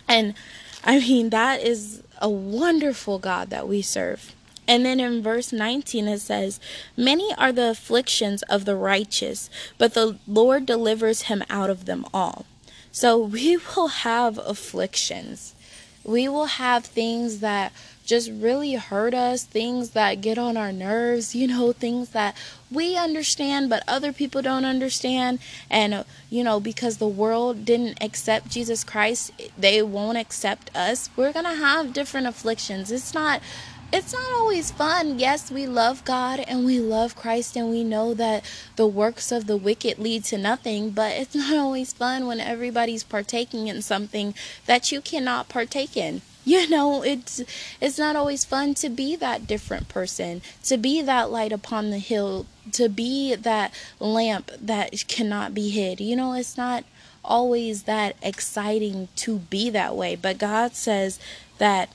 And 0.08 0.34
I 0.82 0.98
mean, 0.98 1.30
that 1.30 1.62
is 1.62 2.02
a 2.20 2.28
wonderful 2.28 3.18
God 3.20 3.50
that 3.50 3.68
we 3.68 3.80
serve. 3.80 4.34
And 4.70 4.86
then 4.86 5.00
in 5.00 5.20
verse 5.20 5.52
19 5.52 6.06
it 6.06 6.20
says, 6.20 6.60
Many 6.96 7.34
are 7.36 7.50
the 7.50 7.70
afflictions 7.70 8.42
of 8.42 8.66
the 8.66 8.76
righteous, 8.76 9.50
but 9.78 9.94
the 9.94 10.20
Lord 10.28 10.64
delivers 10.64 11.22
him 11.22 11.42
out 11.50 11.70
of 11.70 11.86
them 11.86 12.06
all. 12.14 12.46
So 12.92 13.18
we 13.34 13.56
will 13.56 13.88
have 13.88 14.38
afflictions. 14.38 15.56
We 16.04 16.28
will 16.28 16.46
have 16.46 16.84
things 16.84 17.40
that 17.40 17.72
just 18.06 18.30
really 18.30 18.74
hurt 18.74 19.12
us, 19.12 19.44
things 19.44 19.90
that 19.90 20.20
get 20.20 20.38
on 20.38 20.56
our 20.56 20.72
nerves, 20.72 21.34
you 21.34 21.48
know, 21.48 21.72
things 21.72 22.10
that 22.10 22.36
we 22.70 22.96
understand 22.96 23.68
but 23.68 23.82
other 23.88 24.12
people 24.12 24.40
don't 24.40 24.64
understand. 24.64 25.40
And, 25.68 26.04
you 26.28 26.44
know, 26.44 26.60
because 26.60 26.98
the 26.98 27.08
world 27.08 27.64
didn't 27.64 28.02
accept 28.02 28.48
Jesus 28.48 28.84
Christ, 28.84 29.32
they 29.58 29.82
won't 29.82 30.16
accept 30.16 30.74
us. 30.76 31.10
We're 31.16 31.32
going 31.32 31.44
to 31.44 31.54
have 31.54 31.92
different 31.92 32.28
afflictions. 32.28 32.90
It's 32.92 33.14
not 33.14 33.42
it's 33.92 34.12
not 34.12 34.32
always 34.34 34.70
fun. 34.70 35.18
Yes, 35.18 35.50
we 35.50 35.66
love 35.66 36.04
God 36.04 36.40
and 36.40 36.64
we 36.64 36.78
love 36.78 37.16
Christ 37.16 37.56
and 37.56 37.70
we 37.70 37.82
know 37.82 38.14
that 38.14 38.44
the 38.76 38.86
works 38.86 39.32
of 39.32 39.46
the 39.46 39.56
wicked 39.56 39.98
lead 39.98 40.24
to 40.24 40.38
nothing, 40.38 40.90
but 40.90 41.12
it's 41.12 41.34
not 41.34 41.56
always 41.56 41.92
fun 41.92 42.26
when 42.26 42.40
everybody's 42.40 43.02
partaking 43.02 43.66
in 43.66 43.82
something 43.82 44.34
that 44.66 44.92
you 44.92 45.00
cannot 45.00 45.48
partake 45.48 45.96
in. 45.96 46.22
You 46.42 46.68
know, 46.70 47.02
it's 47.04 47.42
it's 47.82 47.98
not 47.98 48.16
always 48.16 48.46
fun 48.46 48.72
to 48.76 48.88
be 48.88 49.14
that 49.14 49.46
different 49.46 49.88
person, 49.88 50.40
to 50.64 50.78
be 50.78 51.02
that 51.02 51.30
light 51.30 51.52
upon 51.52 51.90
the 51.90 51.98
hill, 51.98 52.46
to 52.72 52.88
be 52.88 53.34
that 53.34 53.74
lamp 54.00 54.50
that 54.58 55.04
cannot 55.06 55.52
be 55.52 55.68
hid. 55.68 56.00
You 56.00 56.16
know, 56.16 56.32
it's 56.32 56.56
not 56.56 56.84
always 57.22 57.82
that 57.82 58.16
exciting 58.22 59.08
to 59.16 59.38
be 59.38 59.68
that 59.68 59.94
way, 59.94 60.16
but 60.16 60.38
God 60.38 60.74
says 60.74 61.20
that 61.58 61.90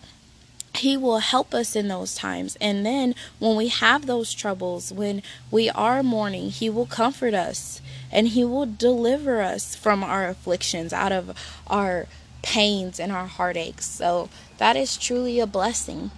he 0.77 0.97
will 0.97 1.19
help 1.19 1.53
us 1.53 1.75
in 1.75 1.87
those 1.87 2.15
times. 2.15 2.57
And 2.61 2.85
then 2.85 3.15
when 3.39 3.55
we 3.55 3.67
have 3.69 4.05
those 4.05 4.33
troubles, 4.33 4.91
when 4.91 5.21
we 5.51 5.69
are 5.69 6.03
mourning, 6.03 6.49
He 6.49 6.69
will 6.69 6.85
comfort 6.85 7.33
us 7.33 7.81
and 8.11 8.29
He 8.29 8.43
will 8.43 8.65
deliver 8.65 9.41
us 9.41 9.75
from 9.75 10.03
our 10.03 10.27
afflictions, 10.27 10.93
out 10.93 11.11
of 11.11 11.37
our 11.67 12.07
pains 12.41 12.99
and 12.99 13.11
our 13.11 13.27
heartaches. 13.27 13.85
So 13.85 14.29
that 14.57 14.75
is 14.75 14.97
truly 14.97 15.39
a 15.39 15.47
blessing. 15.47 16.11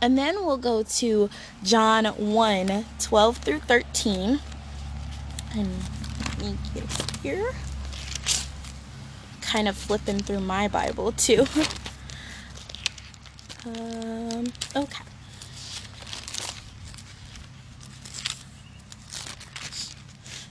And 0.00 0.18
then 0.18 0.44
we'll 0.44 0.56
go 0.56 0.82
to 0.82 1.30
John 1.62 2.06
1 2.06 2.84
12 2.98 3.36
through 3.38 3.60
13. 3.60 4.40
And 5.54 5.70
let 6.18 6.38
me 6.40 6.58
get 6.74 7.16
here. 7.22 7.52
Kind 9.40 9.68
of 9.68 9.76
flipping 9.76 10.20
through 10.20 10.40
my 10.40 10.66
Bible 10.66 11.12
too. 11.12 11.46
Um, 13.64 14.46
okay. 14.74 15.04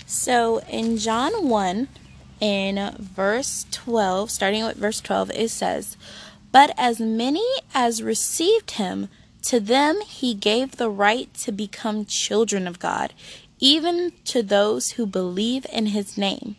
So 0.06 0.60
in 0.70 0.98
John 0.98 1.50
1, 1.50 1.88
in 2.40 2.96
verse 3.00 3.66
12, 3.72 4.32
starting 4.32 4.64
with 4.64 4.78
verse 4.78 5.02
12, 5.02 5.32
it 5.32 5.50
says, 5.50 5.98
But 6.52 6.74
as 6.78 7.00
many 7.00 7.46
as 7.74 8.02
received 8.02 8.72
him, 8.72 9.10
to 9.44 9.60
them 9.60 10.00
he 10.02 10.34
gave 10.34 10.78
the 10.78 10.90
right 10.90 11.34
to 11.36 11.52
become 11.52 12.06
children 12.06 12.68
of 12.68 12.80
God, 12.80 13.14
even 13.60 14.14
to 14.26 14.42
those 14.42 14.92
who 14.92 15.06
believe 15.06 15.66
in 15.72 15.88
his 15.88 16.18
name. 16.18 16.56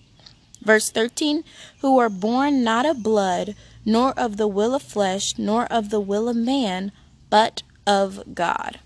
Verse 0.63 0.91
13, 0.91 1.43
who 1.81 1.99
are 1.99 2.11
born 2.11 2.63
not 2.63 2.85
of 2.85 3.03
blood, 3.03 3.55
nor 3.85 4.13
of 4.19 4.37
the 4.37 4.49
will 4.49 4.75
of 4.75 4.83
flesh, 4.83 5.39
nor 5.39 5.67
of 5.67 5.91
the 5.91 6.01
will 6.01 6.29
of 6.29 6.37
man, 6.37 6.93
but 7.31 7.63
of 7.87 8.35
God. 8.35 8.79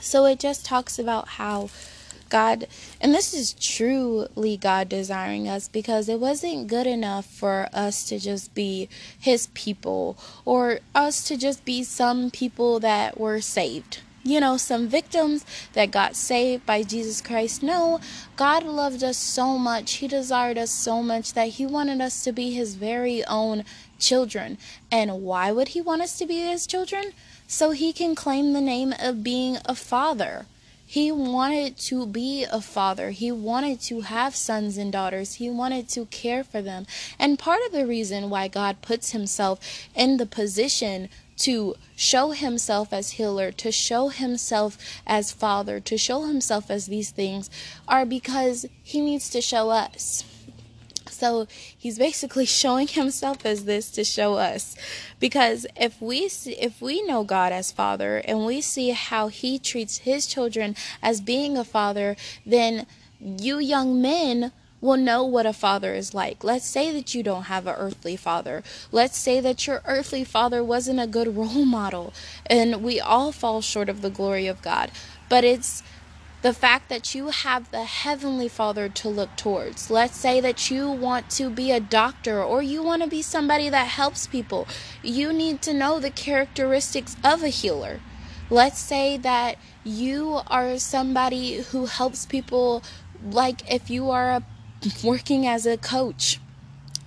So 0.00 0.26
it 0.26 0.38
just 0.38 0.64
talks 0.64 0.98
about 0.98 1.28
how 1.28 1.70
God, 2.28 2.66
and 3.00 3.14
this 3.14 3.32
is 3.32 3.52
truly 3.54 4.56
God 4.56 4.88
desiring 4.88 5.48
us 5.48 5.68
because 5.68 6.08
it 6.08 6.18
wasn't 6.18 6.66
good 6.66 6.86
enough 6.86 7.26
for 7.26 7.68
us 7.72 8.04
to 8.08 8.18
just 8.18 8.54
be 8.54 8.88
His 9.18 9.46
people 9.54 10.18
or 10.44 10.80
us 10.94 11.24
to 11.28 11.36
just 11.36 11.64
be 11.64 11.84
some 11.84 12.30
people 12.30 12.80
that 12.80 13.18
were 13.20 13.40
saved 13.40 14.00
you 14.24 14.40
know, 14.40 14.56
some 14.56 14.88
victims 14.88 15.44
that 15.74 15.90
got 15.90 16.16
saved 16.16 16.64
by 16.64 16.82
Jesus 16.82 17.20
Christ. 17.20 17.62
No, 17.62 18.00
God 18.36 18.64
loved 18.64 19.04
us 19.04 19.18
so 19.18 19.58
much. 19.58 19.94
He 19.94 20.08
desired 20.08 20.56
us 20.56 20.70
so 20.70 21.02
much 21.02 21.34
that 21.34 21.48
He 21.48 21.66
wanted 21.66 22.00
us 22.00 22.24
to 22.24 22.32
be 22.32 22.52
His 22.52 22.74
very 22.74 23.22
own 23.26 23.64
children. 23.98 24.58
And 24.90 25.22
why 25.22 25.52
would 25.52 25.68
He 25.68 25.80
want 25.80 26.02
us 26.02 26.18
to 26.18 26.26
be 26.26 26.40
His 26.40 26.66
children? 26.66 27.12
So 27.46 27.72
He 27.72 27.92
can 27.92 28.14
claim 28.14 28.52
the 28.52 28.60
name 28.60 28.94
of 28.98 29.24
being 29.24 29.58
a 29.64 29.74
father. 29.74 30.46
He 30.86 31.10
wanted 31.10 31.76
to 31.78 32.06
be 32.06 32.44
a 32.44 32.60
father. 32.60 33.10
He 33.10 33.32
wanted 33.32 33.80
to 33.82 34.02
have 34.02 34.36
sons 34.36 34.76
and 34.76 34.92
daughters. 34.92 35.34
He 35.34 35.50
wanted 35.50 35.88
to 35.88 36.06
care 36.06 36.44
for 36.44 36.60
them. 36.60 36.86
And 37.18 37.38
part 37.38 37.60
of 37.66 37.72
the 37.72 37.86
reason 37.86 38.30
why 38.30 38.48
God 38.48 38.82
puts 38.82 39.10
himself 39.10 39.58
in 39.94 40.18
the 40.18 40.26
position 40.26 41.08
to 41.38 41.74
show 41.96 42.30
himself 42.30 42.92
as 42.92 43.12
healer, 43.12 43.50
to 43.52 43.72
show 43.72 44.08
himself 44.08 44.78
as 45.06 45.32
father, 45.32 45.80
to 45.80 45.98
show 45.98 46.26
himself 46.26 46.70
as 46.70 46.86
these 46.86 47.10
things 47.10 47.50
are 47.88 48.06
because 48.06 48.66
he 48.82 49.00
needs 49.00 49.28
to 49.30 49.40
show 49.40 49.70
us. 49.70 50.24
So 51.14 51.46
he's 51.76 51.98
basically 51.98 52.44
showing 52.62 52.88
himself 52.88 53.44
as 53.44 53.64
this 53.64 53.90
to 53.92 54.04
show 54.04 54.34
us. 54.34 54.76
Because 55.20 55.66
if 55.76 56.00
we 56.00 56.28
see, 56.28 56.52
if 56.52 56.80
we 56.80 57.02
know 57.02 57.24
God 57.24 57.52
as 57.52 57.72
Father 57.72 58.18
and 58.24 58.44
we 58.44 58.60
see 58.60 58.90
how 58.90 59.28
he 59.28 59.58
treats 59.58 59.98
his 59.98 60.26
children 60.26 60.76
as 61.02 61.20
being 61.20 61.56
a 61.56 61.64
father, 61.64 62.16
then 62.44 62.86
you 63.20 63.58
young 63.58 64.00
men 64.02 64.52
will 64.84 64.96
know 64.98 65.24
what 65.24 65.46
a 65.46 65.52
father 65.52 65.94
is 65.94 66.12
like. 66.12 66.44
Let's 66.44 66.68
say 66.68 66.92
that 66.92 67.14
you 67.14 67.22
don't 67.22 67.44
have 67.44 67.66
an 67.66 67.74
earthly 67.78 68.16
father. 68.16 68.62
Let's 68.92 69.16
say 69.16 69.40
that 69.40 69.66
your 69.66 69.80
earthly 69.86 70.24
father 70.24 70.62
wasn't 70.62 71.00
a 71.00 71.06
good 71.06 71.34
role 71.34 71.64
model. 71.64 72.12
And 72.44 72.82
we 72.82 73.00
all 73.00 73.32
fall 73.32 73.62
short 73.62 73.88
of 73.88 74.02
the 74.02 74.10
glory 74.10 74.46
of 74.46 74.60
God. 74.60 74.90
But 75.30 75.42
it's 75.42 75.82
the 76.44 76.52
fact 76.52 76.90
that 76.90 77.14
you 77.14 77.28
have 77.28 77.70
the 77.70 77.84
Heavenly 77.84 78.48
Father 78.48 78.86
to 78.90 79.08
look 79.08 79.34
towards. 79.34 79.90
Let's 79.90 80.18
say 80.18 80.42
that 80.42 80.70
you 80.70 80.90
want 80.90 81.30
to 81.30 81.48
be 81.48 81.70
a 81.70 81.80
doctor 81.80 82.42
or 82.42 82.60
you 82.60 82.82
want 82.82 83.02
to 83.02 83.08
be 83.08 83.22
somebody 83.22 83.70
that 83.70 83.86
helps 83.86 84.26
people. 84.26 84.68
You 85.02 85.32
need 85.32 85.62
to 85.62 85.72
know 85.72 85.98
the 85.98 86.10
characteristics 86.10 87.16
of 87.24 87.42
a 87.42 87.48
healer. 87.48 88.00
Let's 88.50 88.78
say 88.78 89.16
that 89.16 89.56
you 89.84 90.42
are 90.48 90.78
somebody 90.78 91.62
who 91.62 91.86
helps 91.86 92.26
people, 92.26 92.82
like 93.24 93.62
if 93.72 93.88
you 93.88 94.10
are 94.10 94.32
a, 94.32 94.42
working 95.02 95.46
as 95.46 95.64
a 95.64 95.78
coach 95.78 96.40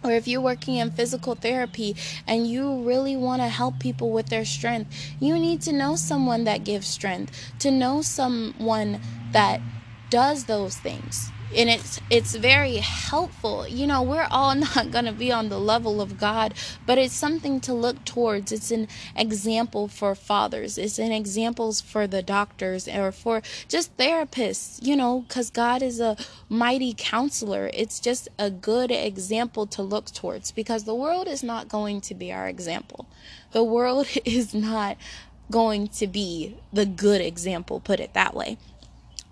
or 0.04 0.12
if 0.12 0.28
you're 0.28 0.42
working 0.42 0.76
in 0.76 0.90
physical 0.90 1.36
therapy 1.36 1.96
and 2.26 2.48
you 2.48 2.82
really 2.82 3.16
want 3.16 3.42
to 3.42 3.48
help 3.48 3.80
people 3.80 4.10
with 4.12 4.30
their 4.30 4.46
strength, 4.46 5.14
you 5.20 5.38
need 5.38 5.62
to 5.62 5.72
know 5.72 5.96
someone 5.96 6.44
that 6.46 6.64
gives 6.64 6.88
strength, 6.88 7.54
to 7.60 7.70
know 7.70 8.02
someone 8.02 9.00
that 9.32 9.62
does 10.10 10.46
those 10.46 10.78
things. 10.78 11.32
And 11.56 11.70
it's 11.70 12.02
it's 12.10 12.36
very 12.36 12.78
helpful. 12.78 13.66
You 13.66 13.88
know 13.88 14.04
we're 14.04 14.28
all 14.30 14.54
not 14.76 14.92
going 14.92 15.06
to 15.06 15.14
be 15.14 15.32
on 15.32 15.48
the 15.48 15.60
level 15.60 16.02
of 16.02 16.18
god 16.18 16.54
but 16.86 16.98
it's 16.98 17.14
something 17.14 17.62
to 17.62 17.74
look 17.74 18.04
towards. 18.04 18.52
It's 18.52 18.70
an 18.70 18.90
example 19.16 19.88
for 19.88 20.14
fathers. 20.14 20.78
It's 20.78 21.00
an 21.00 21.14
examples 21.14 21.80
for 21.80 22.06
the 22.06 22.22
doctors 22.22 22.88
or 22.88 23.14
for 23.14 23.42
just 23.70 23.96
therapists 23.96 24.86
you 24.86 24.96
know 24.98 25.22
because 25.22 25.50
god 25.50 25.82
is 25.82 26.02
a 26.02 26.18
mighty 26.50 26.94
counselor. 26.98 27.72
It's 27.74 28.02
just 28.02 28.28
a 28.38 28.50
good 28.52 28.92
example 28.92 29.66
to 29.68 29.82
look 29.82 30.12
towards 30.12 30.52
because 30.52 30.84
the 30.84 30.96
world 30.96 31.28
is 31.30 31.44
not 31.44 31.70
going 31.70 32.02
to 32.02 32.14
be 32.14 32.32
our 32.32 32.50
example. 32.50 33.08
The 33.54 33.64
world 33.64 34.08
is 34.26 34.54
not 34.54 34.98
going 35.50 35.88
to 35.88 36.08
be 36.08 36.58
the 36.74 36.86
good 36.86 37.22
example 37.22 37.80
put 37.80 38.02
it 38.02 38.14
that 38.14 38.34
way 38.36 38.58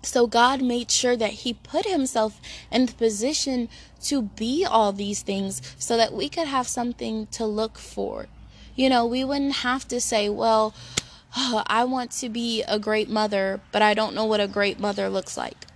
so 0.02 0.26
God 0.26 0.62
made 0.62 0.90
sure 0.90 1.16
that 1.16 1.30
He 1.30 1.54
put 1.54 1.86
Himself 1.86 2.40
in 2.70 2.86
the 2.86 2.92
position 2.92 3.68
to 4.04 4.22
be 4.22 4.64
all 4.64 4.92
these 4.92 5.22
things 5.22 5.62
so 5.78 5.96
that 5.96 6.12
we 6.12 6.28
could 6.28 6.46
have 6.46 6.68
something 6.68 7.26
to 7.28 7.44
look 7.44 7.78
for. 7.78 8.26
You 8.74 8.90
know, 8.90 9.06
we 9.06 9.24
wouldn't 9.24 9.56
have 9.56 9.88
to 9.88 10.00
say, 10.00 10.28
well, 10.28 10.74
oh, 11.36 11.62
I 11.66 11.84
want 11.84 12.10
to 12.12 12.28
be 12.28 12.62
a 12.68 12.78
great 12.78 13.08
mother, 13.08 13.60
but 13.72 13.82
I 13.82 13.94
don't 13.94 14.14
know 14.14 14.24
what 14.24 14.40
a 14.40 14.48
great 14.48 14.78
mother 14.78 15.08
looks 15.08 15.36
like. 15.36 15.66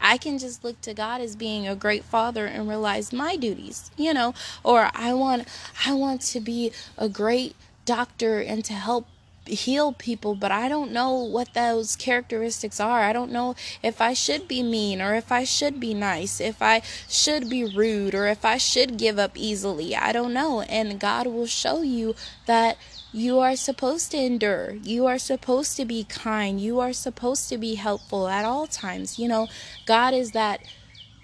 I 0.00 0.16
can 0.16 0.38
just 0.38 0.64
look 0.64 0.80
to 0.82 0.94
God 0.94 1.20
as 1.20 1.36
being 1.36 1.68
a 1.68 1.76
great 1.76 2.04
father 2.04 2.46
and 2.46 2.68
realize 2.68 3.12
my 3.12 3.36
duties, 3.36 3.90
you 3.96 4.14
know, 4.14 4.34
or 4.64 4.90
I 4.94 5.12
want 5.12 5.46
I 5.86 5.92
want 5.92 6.22
to 6.22 6.40
be 6.40 6.72
a 6.96 7.08
great 7.08 7.54
doctor 7.84 8.40
and 8.40 8.64
to 8.64 8.72
help 8.72 9.06
heal 9.46 9.92
people, 9.92 10.34
but 10.34 10.52
I 10.52 10.68
don't 10.68 10.92
know 10.92 11.14
what 11.14 11.54
those 11.54 11.96
characteristics 11.96 12.78
are. 12.80 13.00
I 13.00 13.12
don't 13.12 13.32
know 13.32 13.54
if 13.82 14.00
I 14.00 14.12
should 14.12 14.46
be 14.46 14.62
mean 14.62 15.00
or 15.00 15.14
if 15.14 15.32
I 15.32 15.44
should 15.44 15.80
be 15.80 15.94
nice, 15.94 16.40
if 16.40 16.62
I 16.62 16.82
should 17.08 17.48
be 17.48 17.64
rude 17.64 18.14
or 18.14 18.26
if 18.26 18.44
I 18.44 18.58
should 18.58 18.98
give 18.98 19.18
up 19.18 19.32
easily. 19.36 19.96
I 19.96 20.12
don't 20.12 20.32
know. 20.32 20.60
And 20.62 21.00
God 21.00 21.26
will 21.26 21.46
show 21.46 21.82
you 21.82 22.14
that 22.46 22.76
you 23.12 23.40
are 23.40 23.56
supposed 23.56 24.10
to 24.12 24.18
endure. 24.18 24.72
You 24.82 25.06
are 25.06 25.18
supposed 25.18 25.76
to 25.78 25.84
be 25.84 26.04
kind. 26.04 26.60
You 26.60 26.80
are 26.80 26.92
supposed 26.92 27.48
to 27.48 27.58
be 27.58 27.74
helpful 27.74 28.28
at 28.28 28.44
all 28.44 28.66
times. 28.66 29.18
You 29.18 29.28
know, 29.28 29.48
God 29.86 30.14
is 30.14 30.32
that 30.32 30.60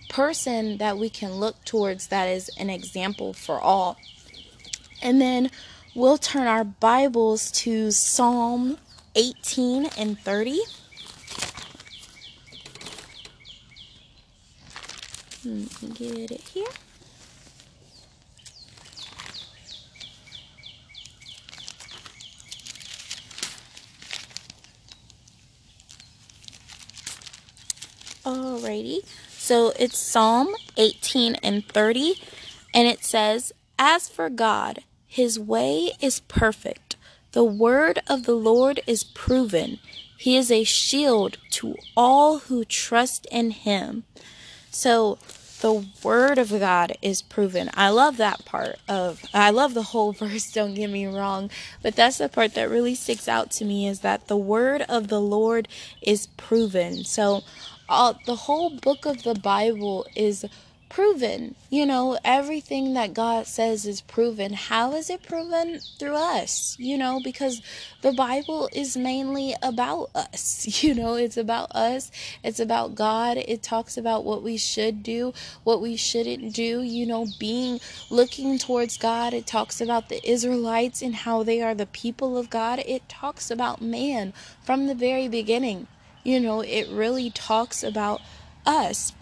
person 0.09 0.79
that 0.79 0.99
we 0.99 1.11
can 1.11 1.33
look 1.33 1.65
towards 1.65 2.09
that 2.09 2.27
is 2.27 2.51
an 2.59 2.71
example 2.71 3.33
for 3.33 3.61
all. 3.61 3.97
And 5.03 5.21
then 5.21 5.51
we'll 5.97 6.19
turn 6.19 6.47
our 6.47 6.63
Bibles 6.63 7.51
to 7.51 7.91
Psalm 7.91 8.77
18 9.15 9.87
and 9.97 10.21
30. 10.21 10.61
Hmm, 15.43 15.65
let 15.81 15.83
me 15.83 15.89
get 15.95 16.31
it 16.33 16.41
here. 16.43 16.67
Alrighty, 28.23 28.99
so 29.31 29.73
it's 29.79 29.97
Psalm 29.97 30.49
18 30.77 31.37
and 31.37 31.67
30, 31.67 32.21
and 32.75 32.87
it 32.87 33.03
says, 33.03 33.53
As 33.79 34.11
for 34.11 34.29
God, 34.29 34.81
his 35.17 35.41
way 35.41 35.93
is 35.99 36.21
perfect. 36.21 36.95
The 37.33 37.43
word 37.43 38.01
of 38.07 38.25
the 38.25 38.35
Lord 38.35 38.83
is 38.87 39.03
proven. 39.03 39.79
He 40.19 40.37
is 40.37 40.51
a 40.51 40.63
shield 40.63 41.39
to 41.53 41.77
all 41.97 42.41
who 42.41 42.67
trust 42.67 43.27
in 43.33 43.51
him. 43.53 44.05
So 44.71 45.17
the 45.63 45.87
word 46.03 46.37
of 46.37 46.51
God 46.51 46.99
is 47.01 47.23
proven. 47.23 47.71
I 47.73 47.89
love 47.89 48.19
that 48.19 48.45
part 48.45 48.77
of 48.91 49.25
I 49.33 49.49
love 49.49 49.73
the 49.73 49.85
whole 49.85 50.13
verse, 50.21 50.53
don't 50.53 50.75
get 50.75 50.91
me 50.91 51.07
wrong, 51.07 51.49
but 51.81 51.97
that's 51.97 52.19
the 52.19 52.29
part 52.29 52.53
that 52.53 52.69
really 52.69 52.95
sticks 52.95 53.27
out 53.27 53.51
to 53.53 53.65
me 53.65 53.89
is 53.89 54.01
that 54.01 54.29
the 54.29 54.37
word 54.37 54.83
of 54.83 55.09
the 55.09 55.21
Lord 55.21 55.67
is 56.03 56.27
proven. 56.37 57.05
So 57.05 57.43
all 57.89 58.21
the 58.27 58.37
whole 58.37 58.69
book 58.69 59.07
of 59.07 59.23
the 59.23 59.35
Bible 59.35 60.07
is 60.15 60.45
proven. 60.89 61.55
You 61.71 61.87
know, 61.87 62.19
everything 62.25 62.95
that 62.95 63.15
God 63.15 63.47
says 63.47 63.87
is 63.87 64.01
proven. 64.01 64.53
How 64.55 64.93
is 64.95 65.11
it 65.11 65.23
proven? 65.23 65.81
Through 65.99 66.15
us, 66.15 66.77
you 66.79 66.97
know, 66.97 67.21
because 67.23 67.63
the 68.03 68.13
Bible 68.13 68.69
is 68.73 68.97
mainly 68.97 69.55
about 69.63 70.11
us. 70.15 70.67
You 70.87 70.95
know, 70.95 71.15
it's 71.15 71.37
about 71.37 71.73
us, 71.73 72.13
it's 72.45 72.61
about 72.61 72.95
God. 72.95 73.39
It 73.39 73.63
talks 73.63 73.97
about 73.97 74.25
what 74.25 74.43
we 74.43 74.57
should 74.57 75.03
do, 75.03 75.33
what 75.65 75.81
we 75.81 75.97
shouldn't 75.97 76.55
do, 76.55 76.83
you 76.83 77.07
know, 77.07 77.27
being 77.41 77.81
looking 78.11 78.59
towards 78.59 78.99
God. 78.99 79.35
It 79.35 79.47
talks 79.47 79.81
about 79.81 80.09
the 80.09 80.21
Israelites 80.29 81.03
and 81.03 81.15
how 81.15 81.43
they 81.43 81.61
are 81.63 81.75
the 81.75 81.87
people 81.87 82.37
of 82.37 82.51
God. 82.51 82.81
It 82.87 83.09
talks 83.09 83.51
about 83.51 83.81
man 83.81 84.33
from 84.63 84.87
the 84.87 84.95
very 84.95 85.29
beginning. 85.29 85.89
You 86.23 86.41
know, 86.41 86.61
it 86.61 86.89
really 86.89 87.31
talks 87.31 87.83
about 87.83 88.21
us. 88.67 89.13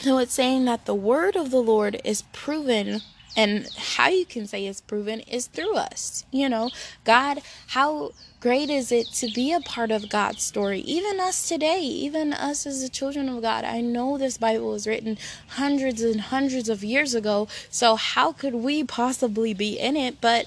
So 0.00 0.18
it's 0.18 0.34
saying 0.34 0.64
that 0.66 0.86
the 0.86 0.94
word 0.94 1.36
of 1.36 1.50
the 1.50 1.62
Lord 1.62 2.00
is 2.04 2.22
proven 2.32 3.02
and 3.36 3.68
how 3.76 4.08
you 4.08 4.24
can 4.24 4.46
say 4.46 4.66
it's 4.66 4.80
proven 4.80 5.20
is 5.20 5.46
through 5.46 5.76
us. 5.76 6.24
You 6.30 6.48
know, 6.48 6.70
God, 7.04 7.40
how 7.68 8.12
great 8.40 8.70
is 8.70 8.92
it 8.92 9.06
to 9.14 9.28
be 9.32 9.52
a 9.52 9.60
part 9.60 9.90
of 9.90 10.08
God's 10.08 10.42
story? 10.42 10.80
Even 10.80 11.18
us 11.18 11.48
today, 11.48 11.80
even 11.80 12.32
us 12.32 12.66
as 12.66 12.82
the 12.82 12.88
children 12.88 13.28
of 13.28 13.42
God. 13.42 13.64
I 13.64 13.80
know 13.80 14.18
this 14.18 14.38
Bible 14.38 14.70
was 14.70 14.86
written 14.86 15.18
hundreds 15.48 16.02
and 16.02 16.20
hundreds 16.20 16.68
of 16.68 16.84
years 16.84 17.14
ago, 17.14 17.48
so 17.70 17.96
how 17.96 18.32
could 18.32 18.54
we 18.54 18.84
possibly 18.84 19.52
be 19.52 19.78
in 19.78 19.96
it? 19.96 20.20
But 20.20 20.46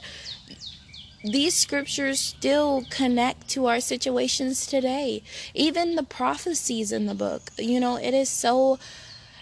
these 1.24 1.56
scriptures 1.56 2.20
still 2.20 2.86
connect 2.90 3.50
to 3.50 3.66
our 3.66 3.82
situations 3.82 4.66
today. 4.66 5.24
Even 5.54 5.96
the 5.96 6.04
prophecies 6.04 6.92
in 6.92 7.06
the 7.06 7.16
book, 7.16 7.52
you 7.58 7.80
know, 7.80 7.98
it 7.98 8.14
is 8.14 8.30
so 8.30 8.80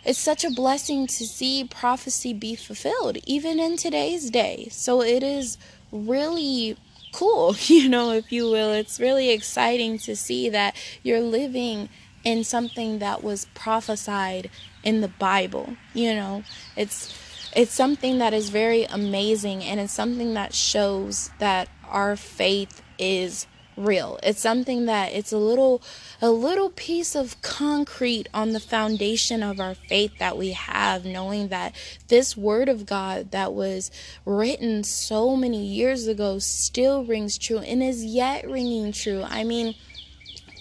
it's 0.06 0.20
such 0.20 0.46
a 0.46 0.52
blessing 0.52 1.08
to 1.08 1.26
see 1.26 1.64
prophecy 1.64 2.34
be 2.34 2.56
fulfilled, 2.56 3.18
even 3.26 3.60
in 3.60 3.76
today's 3.76 4.30
day. 4.30 4.68
So 4.72 5.02
it 5.02 5.24
is 5.24 5.58
really 5.92 6.78
cool, 7.12 7.56
you 7.66 7.90
know, 7.90 8.12
if 8.12 8.32
you 8.32 8.44
will. 8.50 8.72
It's 8.72 9.00
really 9.00 9.32
exciting 9.32 9.98
to 10.00 10.16
see 10.16 10.50
that 10.50 10.76
you're 11.04 11.22
living 11.22 11.90
in 12.24 12.44
something 12.44 13.00
that 13.00 13.24
was 13.24 13.46
prophesied 13.54 14.50
in 14.84 15.02
the 15.02 15.08
Bible. 15.08 15.76
You 15.94 16.14
know, 16.14 16.44
it's 16.76 17.14
it's 17.56 17.74
something 17.74 18.18
that 18.18 18.34
is 18.34 18.50
very 18.50 18.84
amazing 18.84 19.64
and 19.64 19.80
it's 19.80 19.94
something 19.94 20.34
that 20.34 20.54
shows 20.54 21.30
that 21.40 21.70
our 21.88 22.18
faith 22.18 22.82
is 23.00 23.48
real. 23.78 24.20
It's 24.24 24.40
something 24.40 24.86
that 24.86 25.14
it's 25.14 25.32
a 25.32 25.38
little 25.38 25.82
a 26.22 26.30
little 26.30 26.70
piece 26.70 27.16
of 27.16 27.42
concrete 27.42 28.30
on 28.34 28.54
the 28.54 28.60
foundation 28.60 29.44
of 29.44 29.60
our 29.60 29.76
faith 29.76 30.18
that 30.20 30.38
we 30.38 30.52
have 30.52 31.06
knowing 31.06 31.50
that 31.50 31.76
this 32.08 32.38
word 32.38 32.70
of 32.70 32.86
God 32.86 33.32
that 33.32 33.54
was 33.54 33.92
written 34.26 34.84
so 34.84 35.36
many 35.36 35.66
years 35.66 36.08
ago 36.08 36.40
still 36.40 37.04
rings 37.04 37.38
true 37.38 37.60
and 37.60 37.84
is 37.84 38.04
yet 38.04 38.50
ringing 38.50 38.92
true. 38.92 39.24
I 39.28 39.44
mean, 39.44 39.76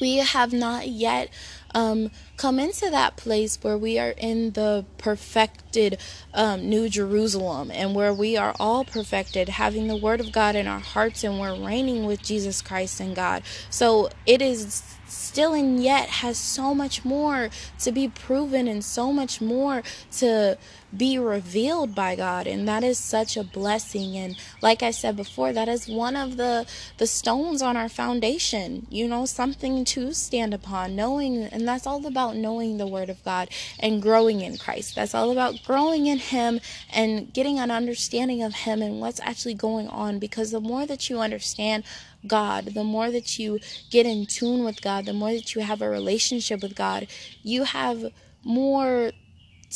we 0.00 0.16
have 0.18 0.52
not 0.52 0.88
yet 0.88 1.30
um, 1.74 2.10
come 2.37 2.58
into 2.58 2.88
that 2.90 3.16
place 3.16 3.58
where 3.62 3.76
we 3.76 3.98
are 3.98 4.14
in 4.16 4.52
the 4.52 4.84
perfected 4.98 5.98
um, 6.32 6.68
New 6.68 6.88
Jerusalem 6.88 7.70
and 7.70 7.94
where 7.94 8.14
we 8.14 8.37
are 8.37 8.54
all 8.58 8.84
perfected, 8.84 9.48
having 9.48 9.88
the 9.88 9.96
Word 9.96 10.20
of 10.20 10.32
God 10.32 10.56
in 10.56 10.66
our 10.66 10.80
hearts 10.80 11.24
and 11.24 11.40
we're 11.40 11.54
reigning 11.54 12.06
with 12.06 12.22
Jesus 12.22 12.62
Christ 12.62 13.00
and 13.00 13.14
God. 13.14 13.42
So 13.70 14.10
it 14.26 14.40
is 14.40 14.82
still 15.06 15.52
and 15.54 15.82
yet 15.82 16.08
has 16.08 16.38
so 16.38 16.74
much 16.74 17.04
more 17.04 17.50
to 17.80 17.92
be 17.92 18.08
proven 18.08 18.66
and 18.68 18.84
so 18.84 19.12
much 19.12 19.40
more 19.40 19.82
to 20.12 20.56
be 20.96 21.18
revealed 21.18 21.94
by 21.94 22.16
God 22.16 22.46
and 22.46 22.68
that 22.68 22.85
is 22.85 22.98
such 22.98 23.37
a 23.37 23.44
blessing. 23.44 24.16
And 24.16 24.37
like 24.61 24.83
I 24.83 24.90
said 24.90 25.16
before 25.16 25.52
that 25.52 25.68
is 25.68 25.88
one 25.88 26.16
of 26.16 26.37
the 26.37 26.66
the 26.98 27.07
stones 27.07 27.62
on 27.62 27.76
our 27.76 27.88
foundation 27.88 28.87
you 28.90 29.09
know 29.09 29.26
something 29.26 29.85
to 29.85 30.12
stand 30.12 30.54
upon 30.54 30.96
knowing 30.96 31.44
and 31.44 31.66
that's 31.66 31.87
all 31.87 32.07
about 32.07 32.37
knowing 32.37 32.76
the 32.76 32.87
word 32.87 33.11
of 33.11 33.22
God 33.24 33.48
and 33.78 34.02
growing 34.02 34.40
in 34.40 34.59
Christ. 34.59 34.94
That's 34.94 35.14
all 35.14 35.30
about 35.30 35.62
growing 35.64 36.07
in 36.07 36.18
him 36.18 36.61
and 36.92 37.33
getting 37.33 37.59
an 37.59 37.70
understanding 37.70 38.42
of 38.42 38.54
him 38.54 38.83
and 38.83 39.00
what's 39.00 39.20
actually 39.20 39.54
going 39.54 39.88
on 39.88 40.18
because 40.18 40.50
the 40.50 40.61
more 40.61 40.87
that 40.87 41.11
you 41.11 41.20
understand 41.20 41.85
God, 42.26 42.66
the 42.74 42.85
more 42.85 43.11
that 43.11 43.38
you 43.38 43.61
get 43.90 44.07
in 44.07 44.26
tune 44.26 44.64
with 44.64 44.80
God, 44.80 45.07
the 45.07 45.12
more 45.12 45.33
that 45.33 45.54
you 45.54 45.62
have 45.62 45.83
a 45.83 45.88
relationship 45.88 46.62
with 46.62 46.74
God, 46.74 47.07
you 47.42 47.64
have 47.64 48.07
more 48.42 49.12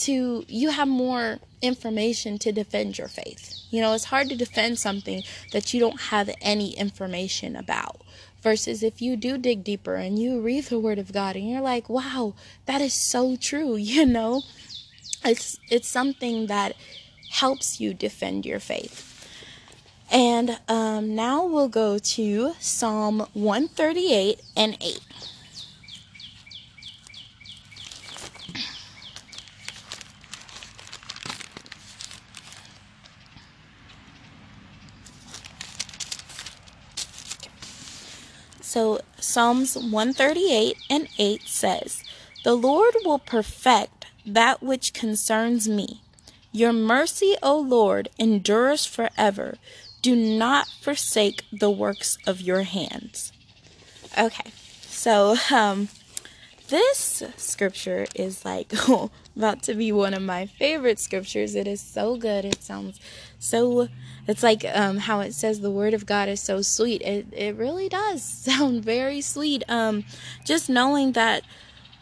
to 0.02 0.44
you 0.48 0.70
have 0.70 0.88
more 0.88 1.38
information 1.62 2.38
to 2.38 2.52
defend 2.52 2.98
your 2.98 3.08
faith. 3.08 3.54
You 3.70 3.80
know, 3.80 3.94
it's 3.94 4.04
hard 4.04 4.28
to 4.30 4.36
defend 4.36 4.78
something 4.78 5.22
that 5.52 5.72
you 5.74 5.80
don't 5.80 6.00
have 6.00 6.30
any 6.40 6.76
information 6.76 7.56
about. 7.56 8.00
Versus 8.40 8.84
if 8.84 9.02
you 9.02 9.16
do 9.16 9.36
dig 9.36 9.64
deeper 9.64 9.96
and 9.96 10.16
you 10.16 10.40
read 10.40 10.64
the 10.66 10.78
word 10.78 11.00
of 11.00 11.12
God 11.12 11.34
and 11.34 11.50
you're 11.50 11.60
like, 11.60 11.88
"Wow, 11.88 12.34
that 12.66 12.80
is 12.80 12.94
so 12.94 13.36
true." 13.36 13.76
You 13.94 14.06
know, 14.06 14.42
it's 15.24 15.58
it's 15.68 15.88
something 15.88 16.46
that 16.46 16.76
helps 17.30 17.80
you 17.80 17.92
defend 17.94 18.46
your 18.46 18.60
faith. 18.60 19.08
And 20.10 20.58
um, 20.68 21.14
now 21.14 21.44
we'll 21.44 21.68
go 21.68 21.98
to 21.98 22.54
Psalm 22.58 23.26
138 23.34 24.40
and 24.56 24.76
8. 24.80 25.00
So 38.68 39.00
Psalms 39.18 39.76
138 39.76 40.76
and 40.90 41.08
8 41.16 41.48
says, 41.48 42.04
The 42.44 42.54
Lord 42.54 42.94
will 43.02 43.18
perfect 43.18 44.04
that 44.26 44.62
which 44.62 44.92
concerns 44.92 45.66
me. 45.66 46.02
Your 46.52 46.74
mercy, 46.74 47.34
O 47.42 47.58
Lord, 47.58 48.10
endures 48.18 48.84
forever. 48.84 49.56
Do 50.02 50.14
not 50.14 50.68
forsake 50.82 51.44
the 51.50 51.70
works 51.70 52.18
of 52.26 52.42
your 52.42 52.64
hands. 52.64 53.32
Okay, 54.18 54.50
so 54.82 55.36
um, 55.50 55.88
this 56.68 57.22
scripture 57.36 58.06
is 58.14 58.44
like 58.44 58.72
oh, 58.88 59.10
about 59.36 59.62
to 59.64 59.74
be 59.74 59.90
one 59.90 60.14
of 60.14 60.22
my 60.22 60.46
favorite 60.46 60.98
scriptures. 60.98 61.54
It 61.54 61.66
is 61.66 61.80
so 61.80 62.16
good. 62.16 62.44
It 62.44 62.62
sounds 62.62 63.00
so. 63.38 63.88
It's 64.26 64.42
like 64.42 64.64
um, 64.64 64.98
how 64.98 65.20
it 65.20 65.32
says 65.32 65.60
the 65.60 65.70
word 65.70 65.94
of 65.94 66.06
God 66.06 66.28
is 66.28 66.40
so 66.40 66.62
sweet. 66.62 67.02
It 67.02 67.26
it 67.32 67.56
really 67.56 67.88
does 67.88 68.22
sound 68.46 68.84
very 68.84 69.20
sweet. 69.20 69.64
Um, 69.68 70.04
just 70.44 70.68
knowing 70.68 71.12
that 71.12 71.42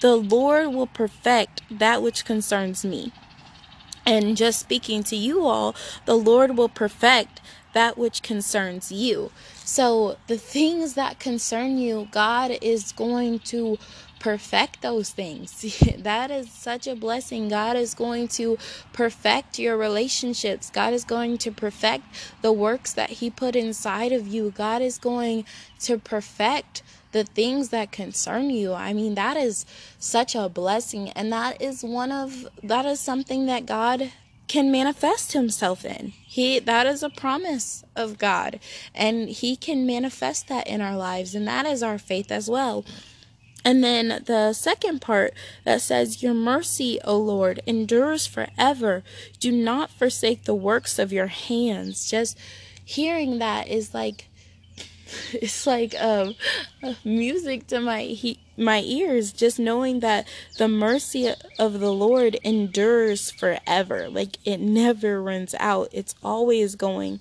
the 0.00 0.16
Lord 0.16 0.74
will 0.74 0.86
perfect 0.86 1.62
that 1.70 2.02
which 2.02 2.24
concerns 2.24 2.84
me. 2.84 3.12
And 4.04 4.36
just 4.36 4.60
speaking 4.60 5.02
to 5.04 5.16
you 5.16 5.46
all, 5.46 5.74
the 6.04 6.16
Lord 6.16 6.56
will 6.56 6.68
perfect 6.68 7.40
that 7.72 7.98
which 7.98 8.22
concerns 8.22 8.92
you. 8.92 9.30
So, 9.64 10.16
the 10.28 10.38
things 10.38 10.94
that 10.94 11.18
concern 11.18 11.76
you, 11.76 12.08
God 12.10 12.56
is 12.62 12.92
going 12.92 13.40
to 13.40 13.78
perfect 14.26 14.82
those 14.82 15.10
things. 15.10 15.64
that 15.98 16.32
is 16.32 16.50
such 16.50 16.88
a 16.88 16.96
blessing. 16.96 17.48
God 17.48 17.76
is 17.76 17.94
going 17.94 18.26
to 18.26 18.58
perfect 18.92 19.56
your 19.56 19.76
relationships. 19.76 20.68
God 20.68 20.92
is 20.92 21.04
going 21.04 21.38
to 21.38 21.52
perfect 21.52 22.02
the 22.42 22.52
works 22.52 22.92
that 22.94 23.10
He 23.10 23.30
put 23.30 23.54
inside 23.54 24.10
of 24.10 24.26
you. 24.26 24.50
God 24.50 24.82
is 24.82 24.98
going 24.98 25.44
to 25.78 25.96
perfect 25.98 26.82
the 27.12 27.22
things 27.22 27.68
that 27.68 27.92
concern 27.92 28.50
you. 28.50 28.74
I 28.74 28.92
mean, 28.92 29.14
that 29.14 29.36
is 29.36 29.64
such 30.00 30.34
a 30.34 30.48
blessing. 30.48 31.10
And 31.10 31.32
that 31.32 31.62
is 31.62 31.84
one 31.84 32.10
of, 32.10 32.48
that 32.64 32.84
is 32.84 32.98
something 32.98 33.46
that 33.46 33.64
God 33.64 34.10
can 34.48 34.72
manifest 34.72 35.34
himself 35.34 35.84
in. 35.84 36.12
He 36.24 36.58
that 36.58 36.86
is 36.86 37.04
a 37.04 37.10
promise 37.10 37.84
of 37.94 38.18
God 38.18 38.58
and 38.94 39.28
he 39.28 39.56
can 39.56 39.86
manifest 39.86 40.46
that 40.48 40.68
in 40.68 40.80
our 40.80 40.96
lives 40.96 41.34
and 41.34 41.46
that 41.48 41.66
is 41.66 41.82
our 41.82 41.98
faith 41.98 42.30
as 42.30 42.48
well. 42.48 42.84
And 43.66 43.82
then 43.82 44.22
the 44.26 44.52
second 44.52 45.00
part 45.00 45.34
that 45.64 45.80
says, 45.80 46.22
Your 46.22 46.34
mercy, 46.34 47.00
O 47.02 47.18
Lord, 47.18 47.60
endures 47.66 48.24
forever. 48.24 49.02
Do 49.40 49.50
not 49.50 49.90
forsake 49.90 50.44
the 50.44 50.54
works 50.54 51.00
of 51.00 51.12
your 51.12 51.26
hands. 51.26 52.08
Just 52.08 52.38
hearing 52.84 53.40
that 53.40 53.66
is 53.66 53.92
like, 53.92 54.28
it's 55.32 55.66
like 55.66 56.00
um, 56.00 56.36
music 57.04 57.66
to 57.66 57.80
my 57.80 58.02
he- 58.02 58.38
my 58.56 58.82
ears 58.82 59.32
just 59.32 59.58
knowing 59.58 59.98
that 59.98 60.28
the 60.58 60.68
mercy 60.68 61.34
of 61.58 61.80
the 61.80 61.92
Lord 61.92 62.38
endures 62.44 63.30
forever 63.30 64.08
like 64.08 64.38
it 64.44 64.58
never 64.58 65.22
runs 65.22 65.54
out 65.60 65.88
it's 65.92 66.14
always 66.24 66.74
going 66.74 67.20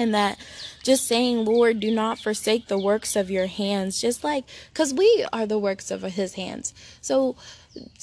and 0.00 0.14
that 0.14 0.38
just 0.82 1.06
saying 1.06 1.44
lord 1.44 1.78
do 1.78 1.90
not 1.90 2.18
forsake 2.18 2.66
the 2.68 2.78
works 2.78 3.14
of 3.14 3.30
your 3.30 3.46
hands 3.46 4.00
just 4.00 4.24
like 4.24 4.44
because 4.72 4.94
we 4.94 5.26
are 5.32 5.46
the 5.46 5.58
works 5.58 5.90
of 5.90 6.02
his 6.02 6.34
hands. 6.34 6.72
So 7.00 7.36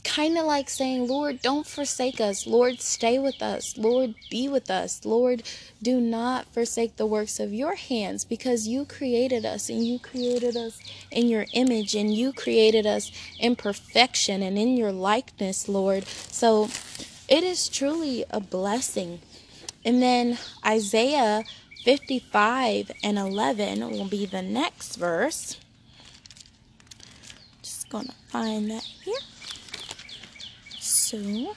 kind 0.04 0.38
of 0.38 0.46
like 0.46 0.70
saying 0.70 1.08
lord 1.08 1.42
don't 1.42 1.68
forsake 1.68 2.22
us. 2.22 2.48
Lord 2.48 2.80
stay 2.80 3.20
with 3.20 3.42
us. 3.42 3.78
Lord 3.78 4.16
be 4.30 4.48
with 4.48 4.70
us. 4.70 5.06
Lord 5.06 5.44
do 5.82 6.00
not 6.00 6.46
forsake 6.54 6.96
the 6.96 7.06
works 7.06 7.40
of 7.40 7.54
your 7.54 7.76
hands 7.76 8.24
because 8.24 8.68
you 8.68 8.86
created 8.86 9.46
us 9.46 9.70
and 9.70 9.86
you 9.86 10.00
created 10.00 10.56
us 10.56 10.80
in 11.12 11.28
your 11.28 11.46
image 11.54 11.96
and 11.96 12.14
you 12.14 12.32
created 12.32 12.86
us 12.86 13.12
in 13.40 13.56
perfection 13.56 14.42
and 14.44 14.58
in 14.58 14.78
your 14.78 14.92
likeness 14.92 15.68
lord. 15.68 16.06
So 16.06 16.70
it 17.28 17.44
is 17.44 17.68
truly 17.68 18.24
a 18.30 18.40
blessing. 18.40 19.20
And 19.84 20.02
then 20.02 20.38
isaiah 20.66 21.44
55 21.84 22.92
and 23.04 23.18
11 23.18 23.90
will 23.90 24.08
be 24.08 24.26
the 24.26 24.42
next 24.42 24.96
verse. 24.96 25.58
Just 27.62 27.90
gonna 27.90 28.14
find 28.28 28.70
that 28.72 28.84
here. 29.04 29.16
So, 30.80 31.56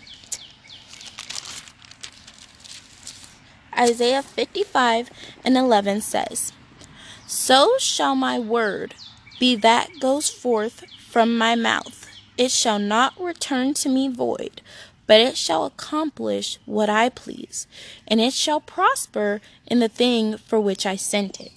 Isaiah 3.76 4.22
55 4.22 5.10
and 5.44 5.56
11 5.56 6.02
says, 6.02 6.52
So 7.26 7.76
shall 7.78 8.14
my 8.14 8.38
word 8.38 8.94
be 9.40 9.56
that 9.56 9.88
goes 10.00 10.28
forth 10.28 10.84
from 11.08 11.36
my 11.36 11.54
mouth. 11.54 12.06
It 12.36 12.50
shall 12.50 12.78
not 12.78 13.20
return 13.20 13.74
to 13.74 13.88
me 13.88 14.08
void, 14.08 14.60
but 15.10 15.20
it 15.20 15.36
shall 15.36 15.64
accomplish 15.64 16.60
what 16.66 16.88
I 16.88 17.08
please, 17.08 17.66
and 18.06 18.20
it 18.20 18.32
shall 18.32 18.60
prosper 18.60 19.40
in 19.66 19.80
the 19.80 19.88
thing 19.88 20.36
for 20.36 20.60
which 20.60 20.86
I 20.86 20.94
sent 20.94 21.40
it. 21.40 21.50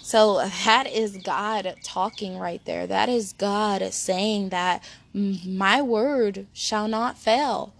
So 0.00 0.48
that 0.64 0.86
is 0.86 1.16
God 1.16 1.74
talking 1.82 2.38
right 2.38 2.64
there. 2.66 2.86
That 2.86 3.08
is 3.08 3.32
God 3.32 3.82
saying 3.92 4.50
that 4.50 4.84
my 5.12 5.82
word 5.82 6.46
shall 6.52 6.86
not 6.86 7.18
fail. 7.18 7.74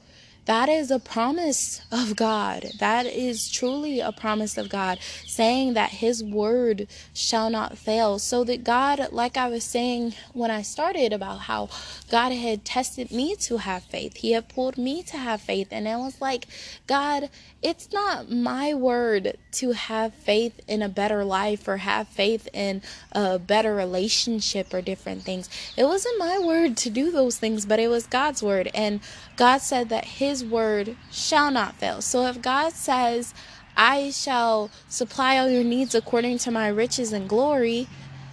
That 0.49 0.71
is 0.71 0.91
a 0.91 0.99
promise 0.99 1.83
of 1.93 2.17
God. 2.17 2.71
That 2.79 3.05
is 3.05 3.51
truly 3.51 4.01
a 4.01 4.13
promise 4.13 4.57
of 4.57 4.71
God, 4.71 4.99
saying 5.27 5.75
that 5.75 5.91
His 5.91 6.25
word 6.25 6.89
shall 7.13 7.51
not 7.51 7.77
fail. 7.77 8.19
So 8.19 8.45
that 8.45 8.65
God, 8.65 9.13
like 9.13 9.37
I 9.37 9.49
was 9.51 9.63
saying 9.63 10.15
when 10.33 10.51
I 10.51 10.63
started 10.63 11.13
about 11.13 11.41
how 11.41 11.69
God 12.11 12.33
had 12.33 12.65
tested 12.65 13.11
me 13.11 13.37
to 13.41 13.59
have 13.59 13.83
faith, 13.83 14.17
He 14.17 14.33
had 14.33 14.49
pulled 14.49 14.79
me 14.79 15.03
to 15.03 15.19
have 15.19 15.43
faith. 15.43 15.69
And 15.71 15.87
I 15.87 15.99
was 15.99 16.19
like, 16.19 16.47
God, 16.87 17.29
it's 17.61 17.93
not 17.93 18.31
my 18.31 18.73
word 18.73 19.37
to 19.53 19.73
have 19.73 20.15
faith 20.15 20.61
in 20.67 20.81
a 20.81 20.89
better 20.89 21.25
life 21.25 21.69
or 21.69 21.77
have 21.77 22.09
faith 22.09 22.49
in 22.55 22.81
a 23.13 23.39
better 23.39 23.75
relationship 23.75 24.73
or 24.73 24.81
different 24.81 25.25
things. 25.25 25.51
It 25.77 25.85
wasn't 25.85 26.19
my 26.19 26.39
word 26.39 26.79
to 26.79 26.91
do 26.91 27.11
those 27.11 27.37
things, 27.37 27.67
but 27.67 27.81
it 27.81 27.89
was 27.89 28.07
God's 28.07 28.43
word. 28.43 28.71
And 28.73 29.01
God 29.38 29.59
said 29.59 29.88
that 29.88 30.05
His 30.05 30.44
word 30.44 30.96
shall 31.11 31.51
not 31.51 31.77
fail. 31.77 32.03
So 32.03 32.27
if 32.27 32.42
God 32.42 32.74
says, 32.74 33.33
I 33.77 34.11
shall 34.11 34.70
supply 34.88 35.38
all 35.38 35.48
your 35.48 35.64
needs 35.64 35.94
according 35.94 36.38
to 36.38 36.51
my 36.51 36.68
riches 36.68 37.14
and 37.14 37.29
glory, 37.29 37.88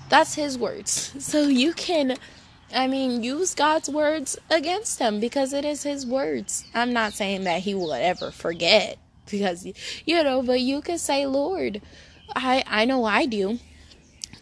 that's 0.10 0.36
His 0.36 0.58
words. 0.58 1.14
So 1.20 1.44
you 1.44 1.74
can. 1.74 2.18
I 2.74 2.88
mean, 2.88 3.24
use 3.24 3.56
God's 3.56 3.90
words 3.90 4.38
against 4.50 5.00
him 5.00 5.22
because 5.22 5.54
it 5.54 5.64
is 5.64 5.84
his 5.84 6.06
words. 6.06 6.66
I'm 6.74 6.92
not 6.92 7.14
saying 7.14 7.46
that 7.46 7.62
he 7.62 7.76
will 7.76 7.94
ever 7.94 8.32
forget 8.32 8.98
because 9.30 9.66
you 10.06 10.24
know 10.24 10.42
but 10.42 10.60
you 10.60 10.82
can 10.82 10.98
say 10.98 11.26
lord 11.26 11.82
i 12.36 12.64
i 12.68 12.86
know 12.86 13.06
i 13.06 13.26
do 13.26 13.60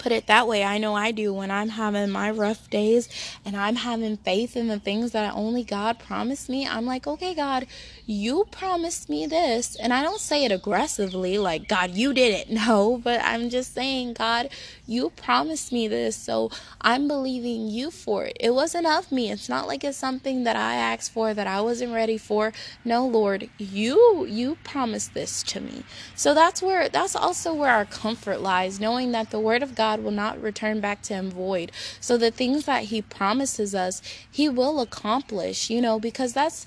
put 0.04 0.12
it 0.12 0.28
that 0.28 0.48
way. 0.48 0.64
I 0.66 0.78
know 0.80 0.94
I 0.96 1.12
do 1.12 1.34
when 1.34 1.50
I'm 1.50 1.70
having 1.70 2.10
my 2.12 2.30
rough 2.30 2.70
days 2.70 3.08
and 3.46 3.56
I'm 3.56 3.78
having 3.78 4.18
faith 4.18 4.58
in 4.58 4.68
the 4.68 4.80
things 4.80 5.14
that 5.14 5.34
only 5.34 5.64
God 5.64 5.98
promised 5.98 6.50
me. 6.50 6.68
I'm 6.68 6.86
like, 6.86 7.08
okay, 7.08 7.34
God, 7.34 7.68
you 8.06 8.46
promised 8.52 9.10
me 9.10 9.26
this. 9.26 9.78
And 9.78 9.94
I 9.94 10.04
don't 10.04 10.20
say 10.20 10.44
it 10.44 10.52
aggressively, 10.52 11.38
like, 11.38 11.70
God, 11.70 11.92
you 11.92 12.14
did 12.14 12.34
it. 12.34 12.50
No, 12.64 12.98
but 13.04 13.20
I'm 13.24 13.50
just 13.50 13.74
saying, 13.74 14.14
God, 14.14 14.50
you 14.88 15.10
promised 15.12 15.72
me 15.74 15.88
this. 15.88 16.16
So 16.16 16.50
I'm 16.82 17.08
believing 17.08 17.68
you 17.68 17.92
for 17.92 18.26
it. 18.26 18.38
It 18.40 18.52
wasn't 18.52 18.88
of 18.88 19.12
me. 19.12 19.32
It's 19.32 19.50
not 19.50 19.68
like 19.68 19.84
it's 19.84 19.98
something 19.98 20.44
that 20.46 20.56
I 20.56 20.76
asked 20.76 21.12
for 21.12 21.34
that 21.34 21.48
I 21.48 21.62
wasn't 21.62 21.94
ready 21.94 22.18
for. 22.18 22.54
No, 22.86 23.06
Lord, 23.08 23.50
you 23.58 24.26
you 24.30 24.58
promised 24.64 25.14
this 25.14 25.44
to 25.44 25.60
me. 25.62 25.84
So 26.16 26.34
that's 26.34 26.62
where 26.62 26.90
that's 26.90 27.16
also 27.16 27.54
where 27.54 27.72
our 27.72 27.86
comfort 27.86 28.40
lies, 28.42 28.80
knowing 28.80 29.12
that 29.14 29.32
the 29.32 29.40
word 29.40 29.64
of 29.64 29.76
God 29.76 29.93
God 29.94 30.04
will 30.04 30.12
not 30.12 30.42
return 30.42 30.80
back 30.80 31.04
to 31.04 31.14
him 31.14 31.30
void. 31.30 31.72
So 32.00 32.18
the 32.18 32.32
things 32.32 32.66
that 32.66 32.86
he 32.86 33.04
promises 33.04 33.76
us, 33.76 34.02
he 34.30 34.50
will 34.50 34.80
accomplish, 34.80 35.70
you 35.70 35.82
know, 35.82 36.00
because 36.00 36.34
that's 36.34 36.66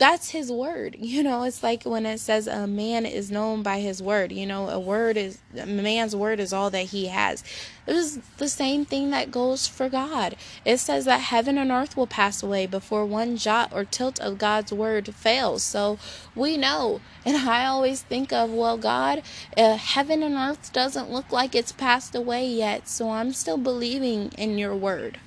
that's 0.00 0.30
his 0.30 0.50
word. 0.50 0.96
You 1.10 1.24
know, 1.24 1.42
it's 1.42 1.62
like 1.62 1.82
when 1.82 2.06
it 2.06 2.18
says 2.18 2.46
a 2.46 2.66
man 2.66 3.04
is 3.04 3.30
known 3.30 3.62
by 3.62 3.80
his 3.80 4.00
word. 4.02 4.32
You 4.32 4.46
know, 4.46 4.68
a 4.68 4.78
word 4.78 5.16
is 5.16 5.38
a 5.58 5.66
man's 5.66 6.14
word 6.16 6.40
is 6.40 6.52
all 6.52 6.70
that 6.70 6.86
he 6.86 7.08
has. 7.08 7.44
It 7.86 7.96
is 7.96 8.20
the 8.38 8.48
same 8.48 8.84
thing 8.84 9.10
that 9.10 9.32
goes 9.32 9.66
for 9.66 9.88
God. 9.88 10.36
It 10.64 10.78
says 10.78 11.04
that 11.06 11.20
heaven 11.20 11.58
and 11.58 11.70
earth 11.72 11.96
will 11.96 12.06
pass 12.06 12.42
away 12.42 12.66
before 12.66 13.04
one 13.04 13.36
jot 13.36 13.72
or 13.72 13.84
tilt 13.84 14.20
of 14.20 14.38
God's 14.38 14.72
word 14.72 15.14
fails. 15.14 15.64
So 15.64 15.98
we 16.36 16.56
know, 16.56 17.00
and 17.26 17.36
I 17.36 17.66
always 17.66 18.02
think 18.02 18.32
of, 18.32 18.50
well, 18.52 18.78
God, 18.78 19.22
uh, 19.56 19.76
heaven 19.76 20.22
and 20.22 20.36
earth 20.36 20.72
doesn't 20.72 21.10
look 21.10 21.32
like 21.32 21.54
it's 21.54 21.72
passed 21.72 22.14
away 22.14 22.46
yet, 22.46 22.88
so 22.88 23.10
I'm 23.10 23.32
still 23.32 23.58
believing 23.58 24.30
in 24.38 24.56
your 24.58 24.76
word. 24.76 25.18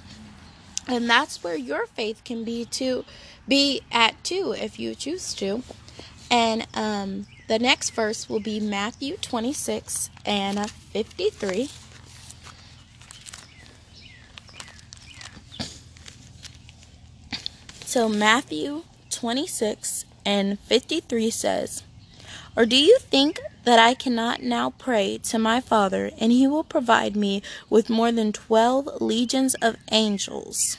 And 0.88 1.10
that's 1.10 1.43
where 1.43 1.56
your 1.56 1.88
faith 1.88 2.24
can 2.24 2.43
be 2.43 2.65
to 2.65 3.06
be 3.48 3.82
at 3.91 4.22
too 4.24 4.54
if 4.58 4.80
you 4.80 4.96
choose 4.96 5.34
to. 5.36 5.63
And 6.30 6.67
um, 6.74 7.28
the 7.48 7.60
next 7.60 7.91
verse 7.91 8.28
will 8.28 8.39
be 8.39 8.60
Matthew 8.60 9.17
26 9.17 10.10
and 10.26 10.69
53. 10.69 11.69
So 17.86 18.10
Matthew 18.10 18.84
26 19.12 20.06
and 20.26 20.60
53 20.62 21.30
says, 21.30 21.84
Or 22.56 22.65
do 22.65 22.76
you 22.76 22.98
think 23.00 23.39
that 23.63 23.80
I 23.80 23.93
cannot 23.93 24.43
now 24.43 24.71
pray 24.71 25.17
to 25.23 25.39
my 25.39 25.60
Father, 25.62 26.12
and 26.19 26.32
he 26.32 26.47
will 26.47 26.63
provide 26.63 27.15
me 27.15 27.41
with 27.69 27.89
more 27.89 28.12
than 28.12 28.34
12 28.34 29.02
legions 29.02 29.56
of 29.56 29.78
angels? 29.91 30.78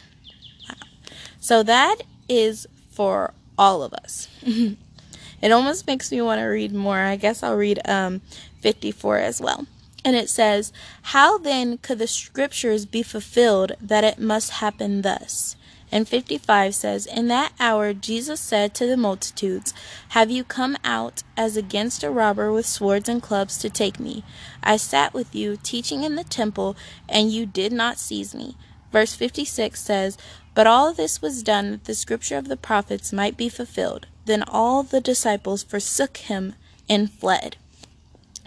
So 1.40 1.62
that 1.62 1.96
is 2.26 2.66
for 2.90 3.34
all 3.58 3.82
of 3.82 3.92
us. 3.92 4.28
it 4.42 5.52
almost 5.52 5.86
makes 5.86 6.10
me 6.10 6.22
want 6.22 6.40
to 6.40 6.46
read 6.46 6.72
more. 6.72 6.98
I 6.98 7.16
guess 7.16 7.42
I'll 7.42 7.56
read 7.56 7.80
um, 7.86 8.22
54 8.60 9.18
as 9.18 9.40
well. 9.42 9.66
And 10.04 10.16
it 10.16 10.30
says, 10.30 10.72
How 11.02 11.38
then 11.38 11.78
could 11.78 11.98
the 11.98 12.06
scriptures 12.06 12.86
be 12.86 13.02
fulfilled 13.02 13.72
that 13.80 14.04
it 14.04 14.18
must 14.18 14.52
happen 14.52 15.02
thus? 15.02 15.56
And 15.94 16.08
55 16.08 16.74
says, 16.74 17.06
In 17.06 17.28
that 17.28 17.52
hour 17.60 17.94
Jesus 17.94 18.40
said 18.40 18.74
to 18.74 18.86
the 18.86 18.96
multitudes, 18.96 19.72
Have 20.08 20.28
you 20.30 20.42
come 20.42 20.76
out 20.82 21.22
as 21.36 21.56
against 21.56 22.02
a 22.02 22.10
robber 22.10 22.52
with 22.52 22.66
swords 22.66 23.08
and 23.08 23.22
clubs 23.22 23.56
to 23.58 23.70
take 23.70 24.00
me? 24.00 24.24
I 24.60 24.76
sat 24.76 25.14
with 25.14 25.36
you 25.36 25.56
teaching 25.56 26.02
in 26.02 26.16
the 26.16 26.24
temple, 26.24 26.76
and 27.08 27.30
you 27.30 27.46
did 27.46 27.72
not 27.72 28.00
seize 28.00 28.34
me. 28.34 28.56
Verse 28.90 29.14
56 29.14 29.80
says, 29.80 30.18
but 30.54 30.66
all 30.66 30.92
this 30.92 31.20
was 31.20 31.42
done 31.42 31.72
that 31.72 31.84
the 31.84 31.94
scripture 31.94 32.38
of 32.38 32.48
the 32.48 32.56
prophets 32.56 33.12
might 33.12 33.36
be 33.36 33.48
fulfilled. 33.48 34.06
Then 34.24 34.42
all 34.44 34.82
the 34.82 35.00
disciples 35.00 35.62
forsook 35.62 36.16
him 36.16 36.54
and 36.88 37.10
fled. 37.10 37.56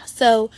So 0.06 0.50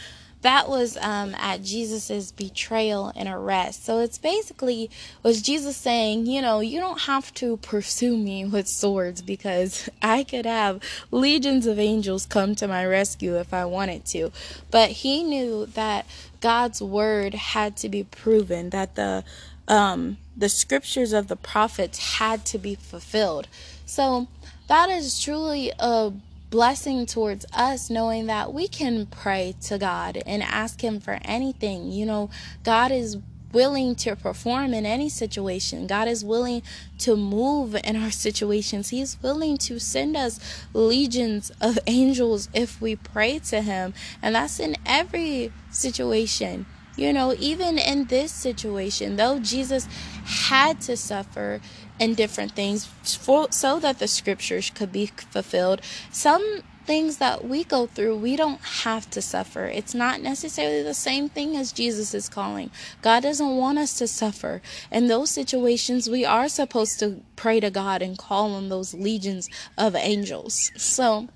that 0.42 0.68
was 0.68 0.96
um, 0.98 1.34
at 1.34 1.62
Jesus's 1.62 2.32
betrayal 2.32 3.12
and 3.14 3.28
arrest. 3.28 3.84
So 3.84 4.00
it's 4.00 4.18
basically 4.18 4.90
was 5.22 5.42
Jesus 5.42 5.76
saying, 5.76 6.26
you 6.26 6.40
know, 6.40 6.60
you 6.60 6.80
don't 6.80 7.02
have 7.02 7.32
to 7.34 7.58
pursue 7.58 8.16
me 8.16 8.44
with 8.44 8.66
swords 8.66 9.20
because 9.20 9.88
I 10.02 10.24
could 10.24 10.46
have 10.46 10.82
legions 11.10 11.66
of 11.66 11.78
angels 11.78 12.26
come 12.26 12.54
to 12.56 12.68
my 12.68 12.84
rescue 12.86 13.36
if 13.36 13.52
I 13.52 13.64
wanted 13.64 14.04
to. 14.06 14.32
But 14.70 14.90
he 14.90 15.22
knew 15.22 15.66
that 15.66 16.06
God's 16.40 16.80
word 16.80 17.34
had 17.34 17.76
to 17.78 17.88
be 17.88 18.04
proven, 18.04 18.70
that 18.70 18.94
the 18.94 19.24
um, 19.68 20.16
the 20.36 20.48
scriptures 20.48 21.12
of 21.12 21.28
the 21.28 21.36
prophets 21.36 22.16
had 22.16 22.44
to 22.46 22.58
be 22.58 22.74
fulfilled. 22.74 23.46
So 23.86 24.26
that 24.66 24.88
is 24.88 25.20
truly 25.20 25.70
a 25.78 26.12
blessing 26.50 27.06
towards 27.06 27.46
us 27.52 27.88
knowing 27.88 28.26
that 28.26 28.52
we 28.52 28.68
can 28.68 29.06
pray 29.06 29.54
to 29.62 29.78
God 29.78 30.22
and 30.26 30.42
ask 30.42 30.82
Him 30.82 31.00
for 31.00 31.18
anything. 31.22 31.92
You 31.92 32.06
know, 32.06 32.30
God 32.64 32.90
is 32.90 33.18
willing 33.52 33.94
to 33.96 34.14
perform 34.14 34.74
in 34.74 34.86
any 34.86 35.08
situation. 35.08 35.86
God 35.86 36.08
is 36.08 36.24
willing 36.24 36.62
to 36.98 37.16
move 37.16 37.76
in 37.84 37.96
our 37.96 38.10
situations. 38.26 38.90
He's 38.90 39.20
willing 39.22 39.58
to 39.58 39.78
send 39.78 40.16
us 40.16 40.66
legions 40.72 41.50
of 41.60 41.78
angels 41.86 42.48
if 42.52 42.80
we 42.80 42.96
pray 42.96 43.38
to 43.40 43.62
Him. 43.62 43.94
And 44.22 44.34
that's 44.34 44.60
in 44.60 44.76
every 44.84 45.52
situation. 45.70 46.66
You 47.00 47.14
know, 47.14 47.34
even 47.38 47.78
in 47.78 48.04
this 48.04 48.30
situation, 48.30 49.16
though 49.16 49.38
Jesus 49.38 49.88
had 50.22 50.82
to 50.82 50.98
suffer 50.98 51.62
in 51.98 52.14
different 52.14 52.52
things 52.52 52.84
for, 52.84 53.50
so 53.50 53.80
that 53.80 53.98
the 53.98 54.06
scriptures 54.06 54.68
could 54.68 54.92
be 54.92 55.06
fulfilled, 55.06 55.80
some 56.12 56.60
things 56.84 57.16
that 57.16 57.48
we 57.48 57.64
go 57.64 57.86
through, 57.86 58.18
we 58.18 58.36
don't 58.36 58.60
have 58.60 59.08
to 59.12 59.22
suffer. 59.22 59.64
It's 59.64 59.94
not 59.94 60.20
necessarily 60.20 60.82
the 60.82 60.92
same 60.92 61.30
thing 61.30 61.56
as 61.56 61.72
Jesus 61.72 62.12
is 62.12 62.28
calling. 62.28 62.70
God 63.00 63.22
doesn't 63.22 63.56
want 63.56 63.78
us 63.78 63.94
to 63.94 64.06
suffer. 64.06 64.60
In 64.92 65.08
those 65.08 65.30
situations, 65.30 66.10
we 66.10 66.26
are 66.26 66.50
supposed 66.50 66.98
to 66.98 67.22
pray 67.34 67.60
to 67.60 67.70
God 67.70 68.02
and 68.02 68.18
call 68.18 68.52
on 68.52 68.68
those 68.68 68.92
legions 68.92 69.48
of 69.78 69.96
angels. 69.96 70.70
So 70.76 71.28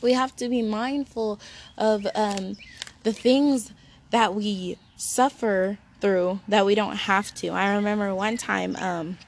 we 0.00 0.14
have 0.14 0.34
to 0.36 0.48
be 0.48 0.62
mindful 0.62 1.38
of 1.76 2.06
um, 2.14 2.56
the 3.02 3.12
things 3.12 3.74
that 4.12 4.34
we 4.34 4.78
suffer 5.00 5.78
through 6.00 6.40
that 6.46 6.66
we 6.66 6.74
don't 6.74 6.96
have 6.96 7.34
to. 7.34 7.48
I 7.48 7.74
remember 7.74 8.14
one 8.14 8.36
time, 8.36 8.76
um, 8.76 9.18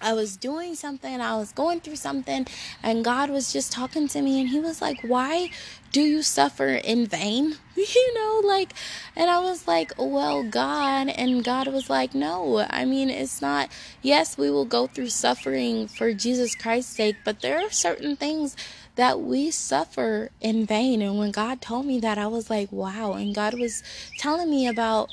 I 0.00 0.12
was 0.12 0.36
doing 0.36 0.74
something, 0.74 1.20
I 1.20 1.36
was 1.36 1.52
going 1.52 1.80
through 1.80 1.96
something, 1.96 2.46
and 2.82 3.04
God 3.04 3.30
was 3.30 3.52
just 3.52 3.72
talking 3.72 4.08
to 4.08 4.20
me, 4.20 4.40
and 4.40 4.48
He 4.48 4.60
was 4.60 4.82
like, 4.82 5.00
Why 5.02 5.50
do 5.90 6.02
you 6.02 6.22
suffer 6.22 6.68
in 6.68 7.06
vain? 7.06 7.56
You 7.76 8.14
know, 8.14 8.48
like, 8.48 8.72
and 9.14 9.28
I 9.30 9.38
was 9.40 9.68
like, 9.68 9.92
Well, 9.98 10.42
God, 10.42 11.08
and 11.08 11.44
God 11.44 11.68
was 11.68 11.88
like, 11.88 12.14
No, 12.14 12.66
I 12.68 12.84
mean, 12.84 13.08
it's 13.08 13.40
not, 13.40 13.70
yes, 14.02 14.36
we 14.36 14.50
will 14.50 14.64
go 14.64 14.86
through 14.86 15.10
suffering 15.10 15.86
for 15.88 16.12
Jesus 16.12 16.54
Christ's 16.54 16.96
sake, 16.96 17.16
but 17.24 17.40
there 17.40 17.58
are 17.58 17.70
certain 17.70 18.16
things 18.16 18.56
that 18.96 19.20
we 19.20 19.50
suffer 19.50 20.30
in 20.40 20.66
vain. 20.66 21.02
And 21.02 21.18
when 21.18 21.30
God 21.30 21.60
told 21.62 21.86
me 21.86 22.00
that, 22.00 22.18
I 22.18 22.26
was 22.26 22.50
like, 22.50 22.72
Wow, 22.72 23.14
and 23.14 23.34
God 23.34 23.54
was 23.54 23.82
telling 24.18 24.50
me 24.50 24.66
about 24.66 25.10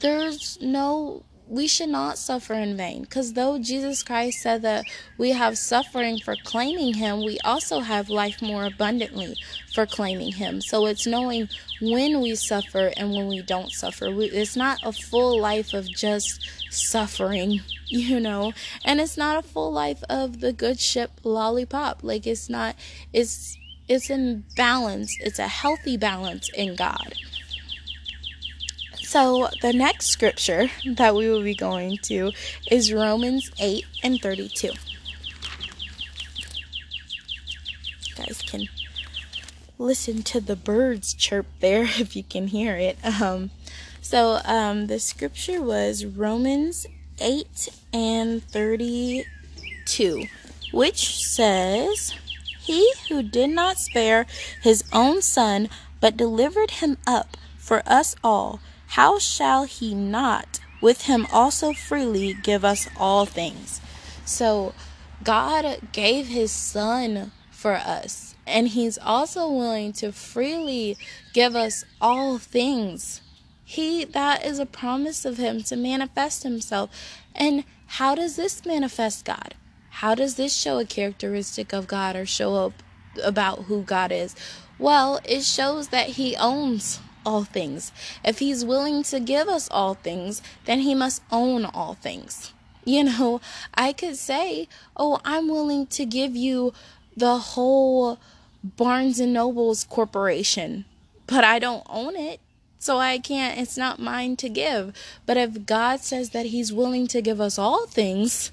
there's 0.00 0.58
no 0.60 1.24
we 1.48 1.66
should 1.66 1.88
not 1.88 2.18
suffer 2.18 2.54
in 2.54 2.76
vain. 2.76 3.02
Because 3.02 3.32
though 3.32 3.58
Jesus 3.58 4.02
Christ 4.02 4.40
said 4.40 4.62
that 4.62 4.84
we 5.16 5.30
have 5.30 5.56
suffering 5.56 6.18
for 6.18 6.36
claiming 6.44 6.94
Him, 6.94 7.24
we 7.24 7.38
also 7.40 7.80
have 7.80 8.10
life 8.10 8.42
more 8.42 8.64
abundantly 8.64 9.36
for 9.72 9.86
claiming 9.86 10.32
Him. 10.32 10.60
So 10.60 10.86
it's 10.86 11.06
knowing 11.06 11.48
when 11.80 12.20
we 12.20 12.34
suffer 12.34 12.92
and 12.96 13.12
when 13.12 13.28
we 13.28 13.42
don't 13.42 13.70
suffer. 13.70 14.10
We, 14.10 14.26
it's 14.26 14.56
not 14.56 14.80
a 14.82 14.92
full 14.92 15.40
life 15.40 15.72
of 15.72 15.88
just 15.88 16.46
suffering, 16.70 17.60
you 17.86 18.20
know, 18.20 18.52
and 18.84 19.00
it's 19.00 19.16
not 19.16 19.42
a 19.42 19.46
full 19.46 19.72
life 19.72 20.02
of 20.08 20.40
the 20.40 20.52
good 20.52 20.78
ship 20.78 21.12
lollipop. 21.24 22.02
Like 22.02 22.26
it's 22.26 22.48
not, 22.48 22.76
it's, 23.12 23.56
it's 23.88 24.10
in 24.10 24.44
balance. 24.56 25.16
It's 25.20 25.38
a 25.38 25.48
healthy 25.48 25.96
balance 25.96 26.50
in 26.54 26.76
God. 26.76 27.14
So, 29.08 29.48
the 29.62 29.72
next 29.72 30.08
scripture 30.08 30.68
that 30.84 31.14
we 31.14 31.30
will 31.30 31.42
be 31.42 31.54
going 31.54 31.96
to 32.02 32.32
is 32.70 32.92
Romans 32.92 33.50
8 33.58 33.86
and 34.02 34.20
32. 34.20 34.66
You 34.66 34.74
guys 38.16 38.42
can 38.42 38.68
listen 39.78 40.22
to 40.24 40.42
the 40.42 40.56
birds 40.56 41.14
chirp 41.14 41.46
there 41.60 41.84
if 41.98 42.16
you 42.16 42.22
can 42.22 42.48
hear 42.48 42.76
it. 42.76 42.98
Um, 43.02 43.48
so, 44.02 44.42
um, 44.44 44.88
the 44.88 45.00
scripture 45.00 45.62
was 45.62 46.04
Romans 46.04 46.86
8 47.18 47.70
and 47.94 48.44
32, 48.44 50.26
which 50.70 51.24
says, 51.24 52.12
He 52.60 52.92
who 53.08 53.22
did 53.22 53.48
not 53.48 53.78
spare 53.78 54.26
his 54.60 54.84
own 54.92 55.22
son, 55.22 55.70
but 55.98 56.18
delivered 56.18 56.72
him 56.72 56.98
up 57.06 57.38
for 57.56 57.82
us 57.86 58.14
all 58.22 58.60
how 58.88 59.18
shall 59.18 59.64
he 59.64 59.94
not 59.94 60.60
with 60.80 61.02
him 61.02 61.26
also 61.30 61.72
freely 61.72 62.34
give 62.34 62.64
us 62.64 62.88
all 62.96 63.26
things? 63.26 63.80
So, 64.24 64.72
God 65.22 65.92
gave 65.92 66.28
his 66.28 66.50
son 66.50 67.32
for 67.50 67.74
us, 67.74 68.34
and 68.46 68.68
he's 68.68 68.96
also 68.98 69.50
willing 69.50 69.92
to 69.94 70.10
freely 70.10 70.96
give 71.34 71.54
us 71.54 71.84
all 72.00 72.38
things. 72.38 73.20
He 73.64 74.06
that 74.06 74.46
is 74.46 74.58
a 74.58 74.64
promise 74.64 75.26
of 75.26 75.36
him 75.36 75.62
to 75.64 75.76
manifest 75.76 76.42
himself. 76.42 76.88
And 77.34 77.64
how 77.86 78.14
does 78.14 78.36
this 78.36 78.64
manifest 78.64 79.26
God? 79.26 79.54
How 79.90 80.14
does 80.14 80.36
this 80.36 80.56
show 80.56 80.78
a 80.78 80.86
characteristic 80.86 81.74
of 81.74 81.86
God 81.86 82.16
or 82.16 82.24
show 82.24 82.54
up 82.54 82.72
about 83.22 83.64
who 83.64 83.82
God 83.82 84.12
is? 84.12 84.34
Well, 84.78 85.20
it 85.24 85.42
shows 85.42 85.88
that 85.88 86.10
he 86.10 86.36
owns 86.36 87.00
all 87.24 87.44
things. 87.44 87.92
If 88.24 88.38
he's 88.38 88.64
willing 88.64 89.02
to 89.04 89.20
give 89.20 89.48
us 89.48 89.68
all 89.70 89.94
things, 89.94 90.42
then 90.64 90.80
he 90.80 90.94
must 90.94 91.22
own 91.30 91.64
all 91.64 91.94
things. 91.94 92.52
You 92.84 93.04
know, 93.04 93.42
I 93.74 93.92
could 93.92 94.16
say, 94.16 94.66
"Oh, 94.96 95.20
I'm 95.22 95.48
willing 95.48 95.88
to 95.88 96.06
give 96.06 96.34
you 96.34 96.72
the 97.14 97.36
whole 97.36 98.18
Barnes 98.64 99.20
and 99.20 99.34
Nobles 99.34 99.84
corporation, 99.84 100.86
but 101.26 101.44
I 101.44 101.58
don't 101.58 101.84
own 101.90 102.16
it." 102.16 102.40
So 102.78 102.96
I 102.96 103.18
can't, 103.18 103.58
it's 103.60 103.76
not 103.76 103.98
mine 103.98 104.36
to 104.36 104.48
give. 104.48 104.94
But 105.26 105.36
if 105.36 105.66
God 105.66 106.00
says 106.00 106.30
that 106.30 106.46
He's 106.46 106.72
willing 106.72 107.06
to 107.08 107.20
give 107.20 107.42
us 107.42 107.58
all 107.58 107.86
things, 107.86 108.52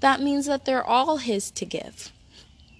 that 0.00 0.20
means 0.20 0.44
that 0.44 0.66
they're 0.66 0.84
all 0.84 1.16
His 1.16 1.50
to 1.52 1.64
give 1.64 2.12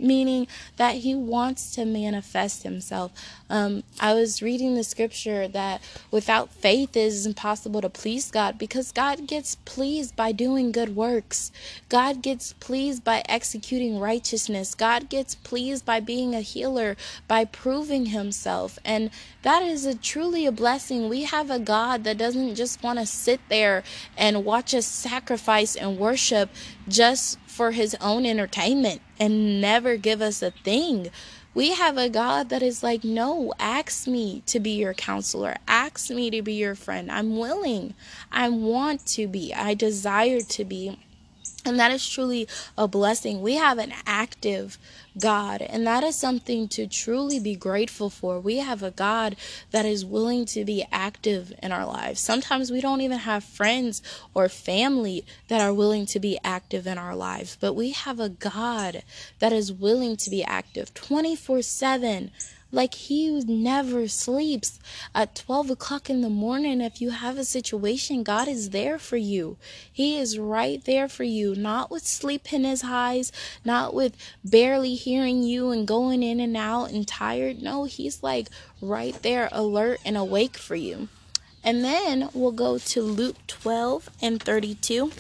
meaning 0.01 0.47
that 0.77 0.97
he 0.97 1.15
wants 1.15 1.75
to 1.75 1.85
manifest 1.85 2.63
himself. 2.63 3.13
Um, 3.49 3.83
I 4.01 4.15
was 4.15 4.43
reading 4.43 4.75
the 4.75 4.85
scripture 4.85 5.49
that 5.49 5.83
without 6.11 6.51
faith 6.51 6.91
it 6.97 6.97
is 6.97 7.27
impossible 7.27 7.81
to 7.83 7.89
please 7.89 8.31
God 8.31 8.59
because 8.59 8.93
God 8.93 9.27
gets 9.27 9.55
pleased 9.55 10.17
by 10.17 10.33
doing 10.33 10.73
good 10.73 10.97
works. 10.97 11.53
God 11.89 12.23
gets 12.23 12.53
pleased 12.55 13.05
by 13.05 13.23
executing 13.29 13.99
righteousness. 13.99 14.75
God 14.75 15.09
gets 15.09 15.35
pleased 15.35 15.85
by 15.85 16.01
being 16.01 16.35
a 16.35 16.41
healer, 16.41 16.97
by 17.29 17.45
proving 17.45 18.07
himself. 18.07 18.79
And 18.85 19.11
that 19.43 19.63
is 19.63 19.87
a 19.87 19.95
truly 19.95 20.47
a 20.47 20.53
blessing. 20.53 21.09
We 21.09 21.25
have 21.25 21.51
a 21.51 21.59
God 21.59 22.05
that 22.05 22.19
doesn't 22.19 22.55
just 22.55 22.83
want 22.83 22.99
to 22.99 23.07
sit 23.07 23.41
there 23.49 23.83
and 24.17 24.45
watch 24.45 24.75
us 24.75 24.87
sacrifice 24.87 25.77
and 25.77 25.99
worship 25.99 26.51
just 26.89 27.39
for 27.61 27.73
his 27.73 27.95
own 28.01 28.25
entertainment 28.25 29.03
and 29.19 29.61
never 29.61 29.99
give 29.99 30.23
us 30.23 30.41
a 30.41 30.51
thing. 30.51 31.11
We 31.53 31.75
have 31.75 31.99
a 31.99 32.09
God 32.09 32.49
that 32.49 32.63
is 32.63 32.83
like, 32.83 33.05
no, 33.05 33.53
ask 33.61 34.07
me 34.07 34.43
to 34.47 34.59
be 34.59 34.71
your 34.71 34.95
counselor. 34.95 35.57
Ask 35.69 36.09
me 36.09 36.31
to 36.31 36.41
be 36.41 36.55
your 36.55 36.75
friend. 36.75 37.13
I'm 37.13 37.37
willing. 37.37 37.93
I 38.33 38.49
want 38.49 39.05
to 39.09 39.29
be. 39.29 39.53
I 39.53 39.75
desire 39.75 40.41
to 40.41 40.65
be. 40.65 40.99
And 41.67 41.79
that 41.79 41.93
is 41.93 42.09
truly 42.09 42.49
a 42.79 42.89
blessing. 42.89 43.43
We 43.43 43.57
have 43.57 43.77
an 43.77 43.93
active 44.07 44.79
God, 45.19 45.63
and 45.63 45.87
that 45.87 46.05
is 46.05 46.17
something 46.17 46.69
to 46.69 46.87
truly 46.87 47.41
be 47.41 47.57
grateful 47.57 48.11
for. 48.11 48.41
We 48.41 48.59
have 48.59 48.83
a 48.83 48.91
God 48.91 49.37
that 49.71 49.85
is 49.85 50.05
willing 50.05 50.45
to 50.47 50.65
be 50.65 50.85
active 50.93 51.53
in 51.63 51.73
our 51.73 51.87
lives. 51.87 52.21
Sometimes 52.21 52.71
we 52.71 52.81
don't 52.81 53.01
even 53.01 53.19
have 53.19 53.45
friends 53.45 54.03
or 54.35 54.49
family 54.49 55.25
that 55.49 55.61
are 55.61 55.75
willing 55.75 56.07
to 56.07 56.21
be 56.21 56.39
active 56.45 56.87
in 56.87 56.99
our 56.99 57.17
lives, 57.17 57.57
but 57.61 57.75
we 57.75 57.91
have 57.91 58.21
a 58.21 58.29
God 58.29 59.03
that 59.39 59.53
is 59.53 59.73
willing 59.73 60.17
to 60.19 60.31
be 60.31 60.45
active 60.45 60.95
24 60.95 61.63
7 61.63 62.31
like 62.73 62.95
he 62.95 63.31
never 63.45 64.09
sleeps 64.09 64.79
at 65.15 65.35
12 65.35 65.71
o'clock 65.71 66.09
in 66.09 66.21
the 66.21 66.31
morning. 66.31 66.81
If 66.81 67.01
you 67.01 67.11
have 67.11 67.39
a 67.39 67.45
situation, 67.45 68.23
God 68.23 68.49
is 68.49 68.71
there 68.71 68.99
for 68.99 69.17
you. 69.17 69.57
He 69.93 70.17
is 70.19 70.39
right 70.39 70.85
there 70.85 71.09
for 71.09 71.25
you, 71.25 71.55
not 71.55 71.91
with 71.91 72.07
sleep 72.07 72.53
in 72.53 72.65
his 72.65 72.83
eyes, 72.85 73.33
not 73.65 73.95
with 73.95 74.17
barely 74.45 74.95
hearing 74.95 75.43
you 75.43 75.71
and 75.71 75.87
going 75.87 76.23
in 76.23 76.41
and 76.41 76.57
out 76.57 76.91
and 76.91 77.07
tired. 77.07 77.63
No, 77.63 77.85
he's 77.85 78.23
like 78.23 78.49
right 78.81 79.21
there, 79.23 79.49
alert 79.53 80.01
and 80.05 80.17
awake 80.17 80.57
for 80.57 80.77
you. 80.77 81.09
And 81.63 81.85
then 81.85 82.31
we'll 82.33 82.53
go 82.53 82.79
to 82.79 83.03
Luke 83.03 83.37
12 83.47 84.09
and 84.23 84.43
32. 84.43 85.13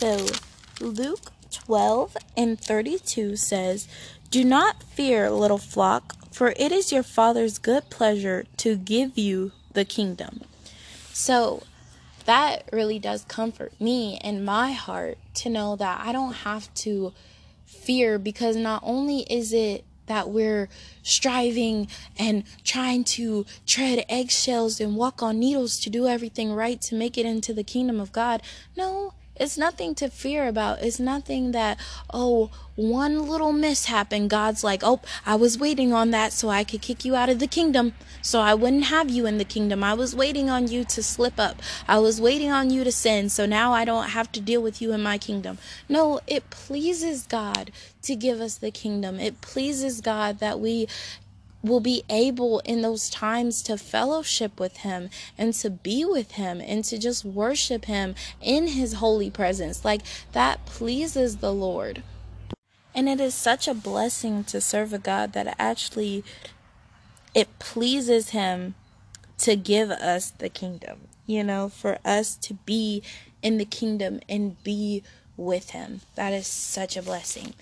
So, 0.00 0.26
Luke 0.80 1.32
12 1.50 2.16
and 2.36 2.60
32 2.60 3.34
says, 3.34 3.88
Do 4.30 4.44
not 4.44 4.84
fear, 4.84 5.28
little 5.28 5.58
flock, 5.58 6.14
for 6.32 6.54
it 6.56 6.70
is 6.70 6.92
your 6.92 7.02
Father's 7.02 7.58
good 7.58 7.90
pleasure 7.90 8.46
to 8.58 8.76
give 8.76 9.18
you 9.18 9.50
the 9.72 9.84
kingdom. 9.84 10.42
So, 11.12 11.64
that 12.26 12.68
really 12.72 13.00
does 13.00 13.24
comfort 13.24 13.72
me 13.80 14.20
in 14.22 14.44
my 14.44 14.70
heart 14.70 15.18
to 15.42 15.50
know 15.50 15.76
that 15.76 16.00
I 16.04 16.12
don't 16.12 16.32
have 16.32 16.72
to 16.74 17.12
fear 17.64 18.18
because 18.18 18.56
not 18.56 18.82
only 18.84 19.20
is 19.30 19.52
it 19.52 19.84
that 20.06 20.30
we're 20.30 20.68
striving 21.02 21.86
and 22.18 22.44
trying 22.64 23.04
to 23.04 23.46
tread 23.66 24.04
eggshells 24.08 24.80
and 24.80 24.96
walk 24.96 25.22
on 25.22 25.38
needles 25.38 25.78
to 25.80 25.90
do 25.90 26.06
everything 26.06 26.52
right 26.52 26.80
to 26.80 26.94
make 26.94 27.16
it 27.16 27.26
into 27.26 27.52
the 27.52 27.62
kingdom 27.62 28.00
of 28.00 28.10
God. 28.10 28.42
No, 28.76 29.12
it's 29.38 29.58
nothing 29.58 29.94
to 29.96 30.08
fear 30.08 30.46
about. 30.46 30.82
It's 30.82 31.00
nothing 31.00 31.52
that, 31.52 31.78
oh, 32.12 32.50
one 32.76 33.26
little 33.26 33.52
mishap 33.52 34.12
and 34.12 34.30
God's 34.30 34.62
like, 34.62 34.82
oh, 34.84 35.00
I 35.26 35.34
was 35.34 35.58
waiting 35.58 35.92
on 35.92 36.10
that 36.12 36.32
so 36.32 36.48
I 36.48 36.62
could 36.62 36.80
kick 36.80 37.04
you 37.04 37.16
out 37.16 37.28
of 37.28 37.40
the 37.40 37.46
kingdom. 37.46 37.94
So 38.22 38.40
I 38.40 38.54
wouldn't 38.54 38.84
have 38.84 39.10
you 39.10 39.26
in 39.26 39.38
the 39.38 39.44
kingdom. 39.44 39.82
I 39.82 39.94
was 39.94 40.14
waiting 40.14 40.48
on 40.48 40.68
you 40.68 40.84
to 40.84 41.02
slip 41.02 41.40
up. 41.40 41.60
I 41.88 41.98
was 41.98 42.20
waiting 42.20 42.50
on 42.50 42.70
you 42.70 42.84
to 42.84 42.92
sin. 42.92 43.28
So 43.30 43.46
now 43.46 43.72
I 43.72 43.84
don't 43.84 44.10
have 44.10 44.30
to 44.32 44.40
deal 44.40 44.62
with 44.62 44.80
you 44.80 44.92
in 44.92 45.02
my 45.02 45.18
kingdom. 45.18 45.58
No, 45.88 46.20
it 46.26 46.50
pleases 46.50 47.26
God 47.26 47.72
to 48.02 48.14
give 48.14 48.40
us 48.40 48.56
the 48.56 48.70
kingdom. 48.70 49.18
It 49.18 49.40
pleases 49.40 50.00
God 50.00 50.38
that 50.38 50.60
we 50.60 50.88
will 51.62 51.80
be 51.80 52.04
able 52.08 52.60
in 52.60 52.82
those 52.82 53.10
times 53.10 53.62
to 53.62 53.76
fellowship 53.76 54.60
with 54.60 54.78
him 54.78 55.10
and 55.36 55.52
to 55.54 55.70
be 55.70 56.04
with 56.04 56.32
him 56.32 56.60
and 56.60 56.84
to 56.84 56.98
just 56.98 57.24
worship 57.24 57.86
him 57.86 58.14
in 58.40 58.68
his 58.68 58.94
holy 58.94 59.30
presence. 59.30 59.84
Like 59.84 60.02
that 60.32 60.64
pleases 60.66 61.38
the 61.38 61.52
Lord. 61.52 62.02
And 62.94 63.08
it 63.08 63.20
is 63.20 63.34
such 63.34 63.68
a 63.68 63.74
blessing 63.74 64.44
to 64.44 64.60
serve 64.60 64.92
a 64.92 64.98
God 64.98 65.32
that 65.32 65.54
actually 65.58 66.24
it 67.34 67.58
pleases 67.58 68.30
him 68.30 68.74
to 69.38 69.56
give 69.56 69.90
us 69.90 70.30
the 70.30 70.48
kingdom. 70.48 71.00
You 71.26 71.44
know, 71.44 71.68
for 71.68 71.98
us 72.04 72.36
to 72.36 72.54
be 72.54 73.02
in 73.42 73.58
the 73.58 73.64
kingdom 73.64 74.20
and 74.28 74.62
be 74.64 75.02
with 75.36 75.70
him. 75.70 76.00
That 76.14 76.32
is 76.32 76.46
such 76.46 76.96
a 76.96 77.02
blessing. 77.02 77.54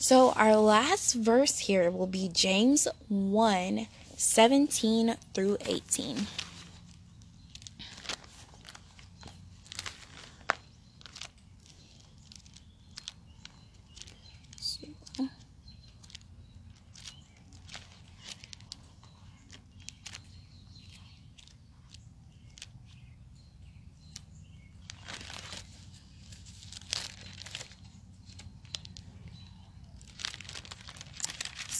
So, 0.00 0.30
our 0.36 0.54
last 0.54 1.14
verse 1.14 1.58
here 1.58 1.90
will 1.90 2.06
be 2.06 2.30
James 2.32 2.86
1 3.08 3.88
17 4.16 5.16
through 5.34 5.58
18. 5.66 6.28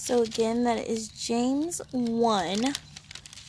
So 0.09 0.23
again, 0.23 0.65
that 0.65 0.89
is 0.89 1.09
James 1.09 1.83
1 1.91 2.73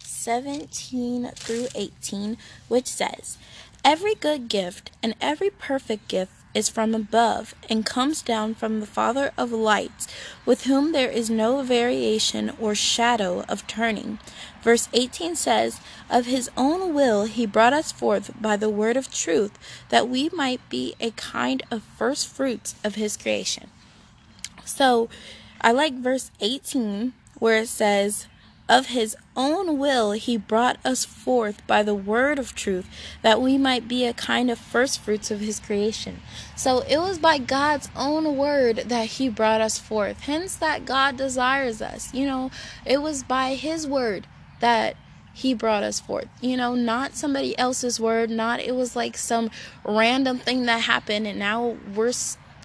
17 0.04 1.32
through 1.34 1.68
18, 1.74 2.38
which 2.68 2.86
says, 2.86 3.38
Every 3.86 4.14
good 4.14 4.50
gift 4.50 4.92
and 5.02 5.16
every 5.22 5.52
perfect 5.52 6.10
gift 6.10 6.34
is 6.54 6.68
from 6.68 6.94
above 6.94 7.56
and 7.70 7.86
comes 7.86 8.22
down 8.22 8.56
from 8.56 8.82
the 8.82 8.86
Father 8.86 9.32
of 9.38 9.54
lights, 9.54 10.10
with 10.46 10.66
whom 10.66 10.92
there 10.92 11.10
is 11.10 11.30
no 11.30 11.62
variation 11.62 12.52
or 12.60 12.76
shadow 12.76 13.46
of 13.48 13.66
turning. 13.66 14.20
Verse 14.62 14.90
18 14.92 15.38
says, 15.38 15.80
Of 16.10 16.26
his 16.26 16.52
own 16.58 16.94
will 16.94 17.24
he 17.24 17.46
brought 17.46 17.72
us 17.72 17.94
forth 17.94 18.34
by 18.38 18.58
the 18.58 18.70
word 18.70 18.98
of 18.98 19.10
truth, 19.10 19.58
that 19.88 20.10
we 20.10 20.30
might 20.34 20.60
be 20.68 20.94
a 21.00 21.12
kind 21.12 21.64
of 21.72 21.84
first 21.98 22.28
fruits 22.28 22.76
of 22.84 22.96
his 22.96 23.16
creation. 23.16 23.70
So, 24.66 25.08
I 25.62 25.72
like 25.72 25.94
verse 25.94 26.32
18 26.40 27.14
where 27.40 27.62
it 27.62 27.68
says, 27.68 28.28
Of 28.68 28.88
his 28.88 29.18
own 29.36 29.78
will 29.78 30.12
he 30.12 30.38
brought 30.38 30.78
us 30.86 31.04
forth 31.04 31.66
by 31.68 31.84
the 31.84 31.96
word 31.96 32.40
of 32.40 32.56
truth, 32.56 32.88
that 33.22 33.42
we 33.42 33.58
might 33.58 33.88
be 33.88 34.06
a 34.06 34.14
kind 34.14 34.50
of 34.50 34.60
first 34.60 35.00
fruits 35.00 35.32
of 35.32 35.40
his 35.40 35.60
creation. 35.60 36.22
So 36.56 36.80
it 36.88 36.98
was 36.98 37.20
by 37.20 37.38
God's 37.40 37.90
own 37.96 38.38
word 38.38 38.78
that 38.88 39.08
he 39.08 39.30
brought 39.30 39.62
us 39.62 39.80
forth. 39.80 40.22
Hence, 40.22 40.56
that 40.58 40.86
God 40.86 41.18
desires 41.18 41.82
us. 41.82 42.14
You 42.14 42.26
know, 42.26 42.52
it 42.86 43.02
was 43.02 43.24
by 43.24 43.56
his 43.56 43.88
word 43.88 44.28
that 44.60 44.96
he 45.34 45.54
brought 45.54 45.84
us 45.84 46.00
forth. 46.00 46.28
You 46.42 46.58
know, 46.58 46.76
not 46.76 47.16
somebody 47.16 47.58
else's 47.58 48.00
word, 48.00 48.30
not 48.30 48.60
it 48.60 48.76
was 48.76 48.96
like 48.96 49.18
some 49.18 49.52
random 49.86 50.38
thing 50.38 50.66
that 50.66 50.82
happened 50.82 51.28
and 51.28 51.40
now 51.40 51.78
we're 51.96 52.12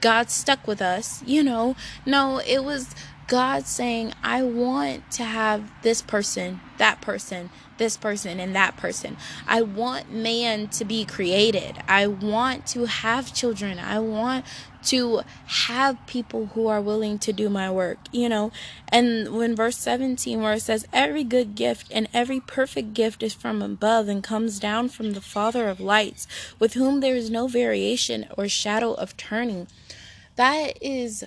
God 0.04 0.28
stuck 0.28 0.66
with 0.66 0.82
us, 0.82 1.22
you 1.24 1.42
know. 1.42 1.76
No, 2.04 2.38
it 2.46 2.62
was 2.62 2.94
God 3.26 3.64
saying, 3.64 4.12
I 4.22 4.42
want 4.42 5.10
to 5.12 5.24
have 5.24 5.70
this 5.80 6.02
person, 6.02 6.60
that 6.76 7.00
person, 7.00 7.48
this 7.78 7.96
person, 7.96 8.38
and 8.38 8.54
that 8.54 8.76
person. 8.76 9.16
I 9.46 9.62
want 9.62 10.12
man 10.12 10.68
to 10.68 10.84
be 10.84 11.06
created. 11.06 11.78
I 11.88 12.06
want 12.06 12.66
to 12.66 12.84
have 12.84 13.32
children. 13.32 13.78
I 13.78 13.98
want 13.98 14.44
to 14.88 15.22
have 15.46 16.06
people 16.06 16.50
who 16.52 16.66
are 16.66 16.82
willing 16.82 17.18
to 17.20 17.32
do 17.32 17.48
my 17.48 17.70
work, 17.70 17.96
you 18.12 18.28
know. 18.28 18.52
And 18.88 19.34
when 19.34 19.56
verse 19.56 19.78
17, 19.78 20.42
where 20.42 20.52
it 20.52 20.60
says, 20.60 20.86
Every 20.92 21.24
good 21.24 21.54
gift 21.54 21.86
and 21.90 22.08
every 22.12 22.40
perfect 22.40 22.92
gift 22.92 23.22
is 23.22 23.32
from 23.32 23.62
above 23.62 24.08
and 24.08 24.22
comes 24.22 24.58
down 24.58 24.90
from 24.90 25.12
the 25.12 25.22
Father 25.22 25.70
of 25.70 25.80
lights, 25.80 26.26
with 26.58 26.74
whom 26.74 27.00
there 27.00 27.16
is 27.16 27.30
no 27.30 27.48
variation 27.48 28.26
or 28.36 28.48
shadow 28.48 28.92
of 28.92 29.16
turning 29.16 29.66
that 30.36 30.76
is 30.80 31.24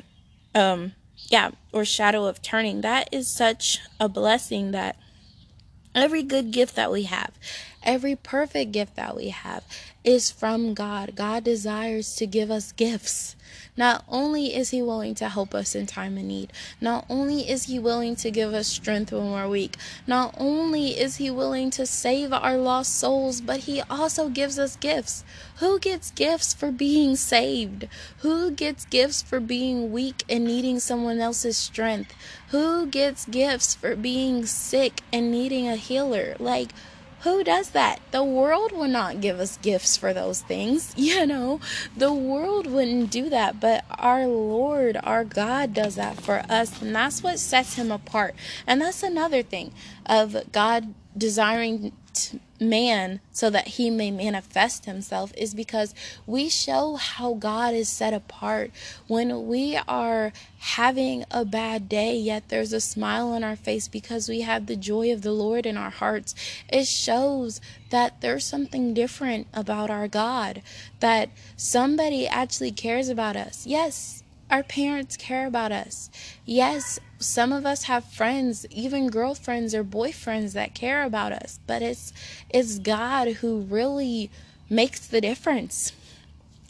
um 0.53 0.93
yeah 1.29 1.51
or 1.71 1.85
shadow 1.85 2.25
of 2.25 2.41
turning 2.41 2.81
that 2.81 3.07
is 3.11 3.27
such 3.27 3.79
a 3.99 4.07
blessing 4.09 4.71
that 4.71 4.97
every 5.95 6.23
good 6.23 6.51
gift 6.51 6.75
that 6.75 6.91
we 6.91 7.03
have 7.03 7.31
every 7.87 8.15
perfect 8.15 8.71
gift 8.71 8.95
that 8.97 9.15
we 9.15 9.29
have 9.29 9.63
is 10.03 10.29
from 10.29 10.73
God. 10.73 11.15
God 11.15 11.43
desires 11.43 12.15
to 12.15 12.27
give 12.27 12.51
us 12.51 12.71
gifts. 12.73 13.35
Not 13.77 14.03
only 14.09 14.55
is 14.55 14.71
He 14.71 14.81
willing 14.81 15.13
to 15.15 15.29
help 15.29 15.53
us 15.53 15.75
in 15.75 15.85
time 15.85 16.17
of 16.17 16.23
need, 16.23 16.51
not 16.81 17.05
only 17.09 17.47
is 17.47 17.65
He 17.65 17.77
willing 17.77 18.15
to 18.17 18.31
give 18.31 18.53
us 18.53 18.67
strength 18.67 19.11
when 19.11 19.31
we're 19.31 19.47
weak, 19.47 19.77
not 20.07 20.33
only 20.37 20.99
is 20.99 21.17
He 21.17 21.29
willing 21.29 21.69
to 21.71 21.85
save 21.85 22.33
our 22.33 22.57
lost 22.57 22.95
souls, 22.95 23.39
but 23.39 23.61
He 23.61 23.81
also 23.81 24.29
gives 24.29 24.57
us 24.57 24.75
gifts. 24.75 25.23
Who 25.57 25.79
gets 25.79 26.09
gifts 26.09 26.55
for 26.55 26.71
being 26.71 27.15
saved? 27.15 27.87
Who 28.19 28.49
gets 28.49 28.85
gifts 28.85 29.21
for 29.21 29.39
being 29.39 29.91
weak 29.91 30.23
and 30.27 30.45
needing 30.45 30.79
someone 30.79 31.19
else's 31.19 31.57
strength? 31.57 32.15
Who 32.49 32.87
gets 32.87 33.25
gifts 33.25 33.75
for 33.75 33.95
being 33.95 34.47
sick 34.47 35.01
and 35.13 35.31
needing 35.31 35.67
a 35.67 35.75
healer? 35.75 36.35
Like, 36.39 36.71
who 37.21 37.43
does 37.43 37.71
that? 37.71 37.99
The 38.11 38.23
world 38.23 38.71
would 38.73 38.91
not 38.91 39.21
give 39.21 39.39
us 39.39 39.57
gifts 39.57 39.97
for 39.97 40.13
those 40.13 40.41
things. 40.41 40.93
You 41.07 41.25
know, 41.25 41.61
the 41.95 42.13
world 42.13 42.67
wouldn't 42.67 43.11
do 43.11 43.29
that, 43.29 43.59
but 43.61 43.85
our 43.89 44.27
Lord, 44.27 44.97
our 45.01 45.23
God, 45.23 45.73
does 45.73 45.95
that 45.95 46.19
for 46.19 46.43
us. 46.49 46.81
And 46.81 46.93
that's 46.93 47.23
what 47.23 47.39
sets 47.39 47.75
him 47.75 47.91
apart. 47.91 48.35
And 48.67 48.81
that's 48.81 49.03
another 49.03 49.41
thing 49.41 49.71
of 50.05 50.51
God 50.51 50.93
desiring 51.17 51.93
man 52.59 53.19
so 53.31 53.49
that 53.49 53.67
he 53.67 53.89
may 53.89 54.11
manifest 54.11 54.85
himself 54.85 55.31
is 55.37 55.53
because 55.53 55.93
we 56.25 56.49
show 56.49 56.95
how 56.95 57.33
God 57.33 57.73
is 57.73 57.89
set 57.89 58.13
apart. 58.13 58.71
When 59.07 59.47
we 59.47 59.79
are 59.87 60.33
having 60.59 61.23
a 61.29 61.45
bad 61.45 61.87
day, 61.87 62.15
yet 62.15 62.49
there's 62.49 62.73
a 62.73 62.81
smile 62.81 63.29
on 63.29 63.43
our 63.43 63.55
face 63.55 63.87
because 63.87 64.27
we 64.27 64.41
have 64.41 64.65
the 64.65 64.75
joy 64.75 65.11
of 65.11 65.21
the 65.21 65.31
Lord 65.31 65.65
in 65.65 65.77
our 65.77 65.89
hearts, 65.89 66.35
it 66.69 66.87
shows 66.87 67.61
that 67.89 68.21
there's 68.21 68.45
something 68.45 68.93
different 68.93 69.47
about 69.53 69.89
our 69.89 70.07
God, 70.07 70.61
that 70.99 71.29
somebody 71.55 72.27
actually 72.27 72.71
cares 72.71 73.09
about 73.09 73.35
us. 73.35 73.65
Yes, 73.65 74.23
our 74.49 74.63
parents 74.63 75.17
care 75.17 75.45
about 75.45 75.71
us. 75.71 76.09
Yes, 76.45 76.99
some 77.19 77.51
of 77.51 77.65
us 77.65 77.83
have 77.83 78.05
friends, 78.05 78.65
even 78.69 79.09
girlfriends 79.09 79.75
or 79.75 79.83
boyfriends 79.83 80.53
that 80.53 80.73
care 80.73 81.03
about 81.03 81.31
us, 81.31 81.59
but 81.67 81.81
it's 81.81 82.13
it's 82.49 82.79
God 82.79 83.27
who 83.27 83.59
really 83.61 84.29
makes 84.69 85.05
the 85.05 85.21
difference. 85.21 85.91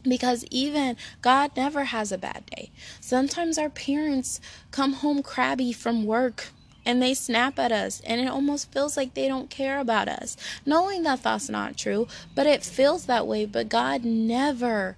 Because 0.04 0.46
even 0.50 0.96
God 1.22 1.52
never 1.58 1.86
has 1.86 2.12
a 2.12 2.18
bad 2.18 2.46
day. 2.46 2.72
Sometimes 3.02 3.58
our 3.58 3.70
parents 3.70 4.40
come 4.72 4.94
home 4.94 5.22
crabby 5.22 5.74
from 5.74 6.06
work 6.06 6.48
and 6.86 7.02
they 7.02 7.14
snap 7.14 7.60
at 7.60 7.74
us 7.74 8.00
and 8.06 8.22
it 8.22 8.30
almost 8.30 8.72
feels 8.72 8.96
like 8.96 9.14
they 9.14 9.28
don't 9.28 9.50
care 9.50 9.78
about 9.78 10.08
us 10.08 10.38
knowing 10.66 11.04
that 11.04 11.22
that's 11.22 11.50
not 11.50 11.76
true 11.76 12.08
but 12.34 12.48
it 12.48 12.64
feels 12.64 13.06
that 13.06 13.28
way 13.28 13.46
but 13.46 13.68
god 13.68 14.06
never 14.06 14.96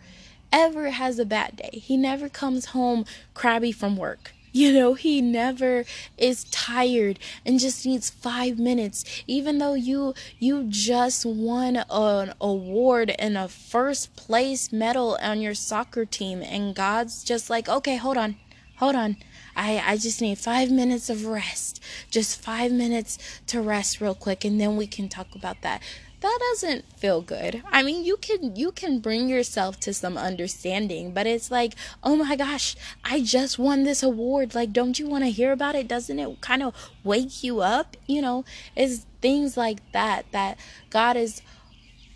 ever 0.51 0.91
has 0.91 1.19
a 1.19 1.25
bad 1.25 1.57
day. 1.57 1.79
He 1.79 1.97
never 1.97 2.29
comes 2.29 2.67
home 2.67 3.05
crabby 3.33 3.71
from 3.71 3.97
work. 3.97 4.33
You 4.51 4.73
know, 4.73 4.95
he 4.95 5.21
never 5.21 5.85
is 6.17 6.45
tired 6.45 7.19
and 7.45 7.59
just 7.59 7.85
needs 7.85 8.09
5 8.09 8.57
minutes 8.57 9.05
even 9.27 9.59
though 9.59 9.75
you 9.75 10.15
you 10.39 10.63
just 10.67 11.23
won 11.23 11.75
an 11.87 12.33
award 12.41 13.13
and 13.19 13.37
a 13.37 13.47
first 13.47 14.15
place 14.15 14.73
medal 14.73 15.19
on 15.21 15.39
your 15.39 15.53
soccer 15.53 16.03
team 16.03 16.41
and 16.41 16.73
God's 16.73 17.23
just 17.23 17.51
like, 17.51 17.69
"Okay, 17.69 17.97
hold 17.97 18.17
on. 18.17 18.37
Hold 18.77 18.95
on. 18.95 19.17
I 19.55 19.83
I 19.85 19.97
just 19.97 20.19
need 20.19 20.39
5 20.39 20.71
minutes 20.71 21.11
of 21.11 21.25
rest. 21.27 21.79
Just 22.09 22.41
5 22.41 22.71
minutes 22.71 23.19
to 23.47 23.61
rest 23.61 24.01
real 24.01 24.15
quick 24.15 24.43
and 24.43 24.59
then 24.59 24.75
we 24.77 24.87
can 24.87 25.09
talk 25.09 25.35
about 25.35 25.61
that." 25.61 25.79
That 26.21 26.39
doesn't 26.51 26.85
feel 26.97 27.21
good. 27.21 27.63
I 27.71 27.81
mean, 27.83 28.03
you 28.03 28.17
can 28.17 28.55
you 28.55 28.71
can 28.71 28.99
bring 28.99 29.29
yourself 29.29 29.79
to 29.81 29.93
some 29.93 30.17
understanding, 30.17 31.13
but 31.13 31.25
it's 31.27 31.49
like, 31.49 31.75
"Oh 32.03 32.15
my 32.15 32.35
gosh, 32.35 32.75
I 33.03 33.21
just 33.21 33.57
won 33.57 33.83
this 33.83 34.03
award. 34.03 34.53
Like, 34.53 34.73
don't 34.73 34.99
you 34.99 35.07
want 35.07 35.23
to 35.23 35.31
hear 35.31 35.51
about 35.51 35.75
it? 35.75 35.87
Doesn't 35.87 36.19
it 36.19 36.41
kind 36.41 36.63
of 36.63 36.73
wake 37.03 37.43
you 37.43 37.61
up?" 37.61 37.95
You 38.05 38.21
know, 38.21 38.45
it's 38.75 39.05
things 39.21 39.55
like 39.55 39.79
that 39.93 40.25
that 40.31 40.57
God 40.89 41.15
is 41.15 41.41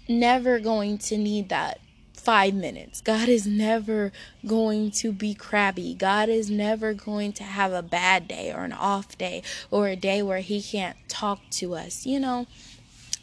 never 0.09 0.59
going 0.59 0.97
to 0.97 1.17
need 1.17 1.49
that 1.49 1.79
5 2.13 2.53
minutes. 2.53 3.01
God 3.01 3.27
is 3.29 3.45
never 3.45 4.11
going 4.45 4.91
to 4.91 5.11
be 5.11 5.33
crabby. 5.33 5.93
God 5.93 6.29
is 6.29 6.49
never 6.49 6.93
going 6.93 7.33
to 7.33 7.43
have 7.43 7.73
a 7.73 7.81
bad 7.81 8.27
day 8.27 8.51
or 8.51 8.63
an 8.63 8.73
off 8.73 9.17
day 9.17 9.43
or 9.71 9.87
a 9.87 9.95
day 9.95 10.21
where 10.21 10.39
he 10.39 10.61
can't 10.61 10.97
talk 11.09 11.39
to 11.51 11.75
us, 11.75 12.05
you 12.05 12.19
know? 12.19 12.47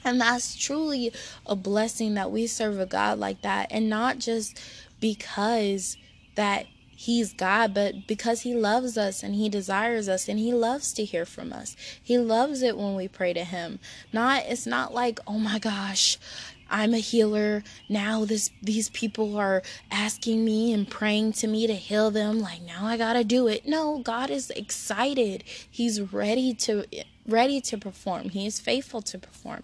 And 0.04 0.20
that's 0.20 0.56
truly 0.56 1.12
a 1.46 1.56
blessing 1.56 2.14
that 2.14 2.30
we 2.30 2.46
serve 2.46 2.80
a 2.80 2.86
God 2.86 3.18
like 3.18 3.42
that. 3.42 3.68
And 3.70 3.88
not 3.88 4.18
just 4.18 4.60
because 5.00 5.96
that 6.34 6.66
He's 6.88 7.32
God, 7.32 7.72
but 7.72 8.06
because 8.06 8.42
He 8.42 8.54
loves 8.54 8.98
us 8.98 9.22
and 9.22 9.34
He 9.34 9.48
desires 9.48 10.08
us 10.08 10.28
and 10.28 10.38
He 10.38 10.52
loves 10.52 10.92
to 10.94 11.04
hear 11.04 11.24
from 11.24 11.52
us. 11.52 11.74
He 12.02 12.18
loves 12.18 12.60
it 12.60 12.76
when 12.76 12.94
we 12.94 13.08
pray 13.08 13.32
to 13.32 13.44
Him. 13.44 13.78
Not, 14.12 14.44
it's 14.46 14.66
not 14.66 14.92
like, 14.92 15.18
oh 15.26 15.38
my 15.38 15.58
gosh, 15.58 16.18
I'm 16.70 16.94
a 16.94 16.98
healer. 16.98 17.62
Now 17.88 18.24
this 18.24 18.50
these 18.62 18.88
people 18.90 19.36
are 19.36 19.62
asking 19.90 20.44
me 20.44 20.72
and 20.72 20.88
praying 20.88 21.32
to 21.34 21.46
me 21.46 21.66
to 21.66 21.74
heal 21.74 22.10
them. 22.10 22.40
Like 22.40 22.62
now 22.62 22.86
I 22.86 22.96
got 22.96 23.14
to 23.14 23.24
do 23.24 23.48
it. 23.48 23.66
No, 23.66 23.98
God 23.98 24.30
is 24.30 24.50
excited. 24.50 25.44
He's 25.70 26.00
ready 26.00 26.54
to 26.54 26.84
ready 27.26 27.60
to 27.62 27.78
perform. 27.78 28.30
He 28.30 28.46
is 28.46 28.60
faithful 28.60 29.02
to 29.02 29.18
perform. 29.18 29.62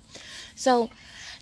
So 0.54 0.90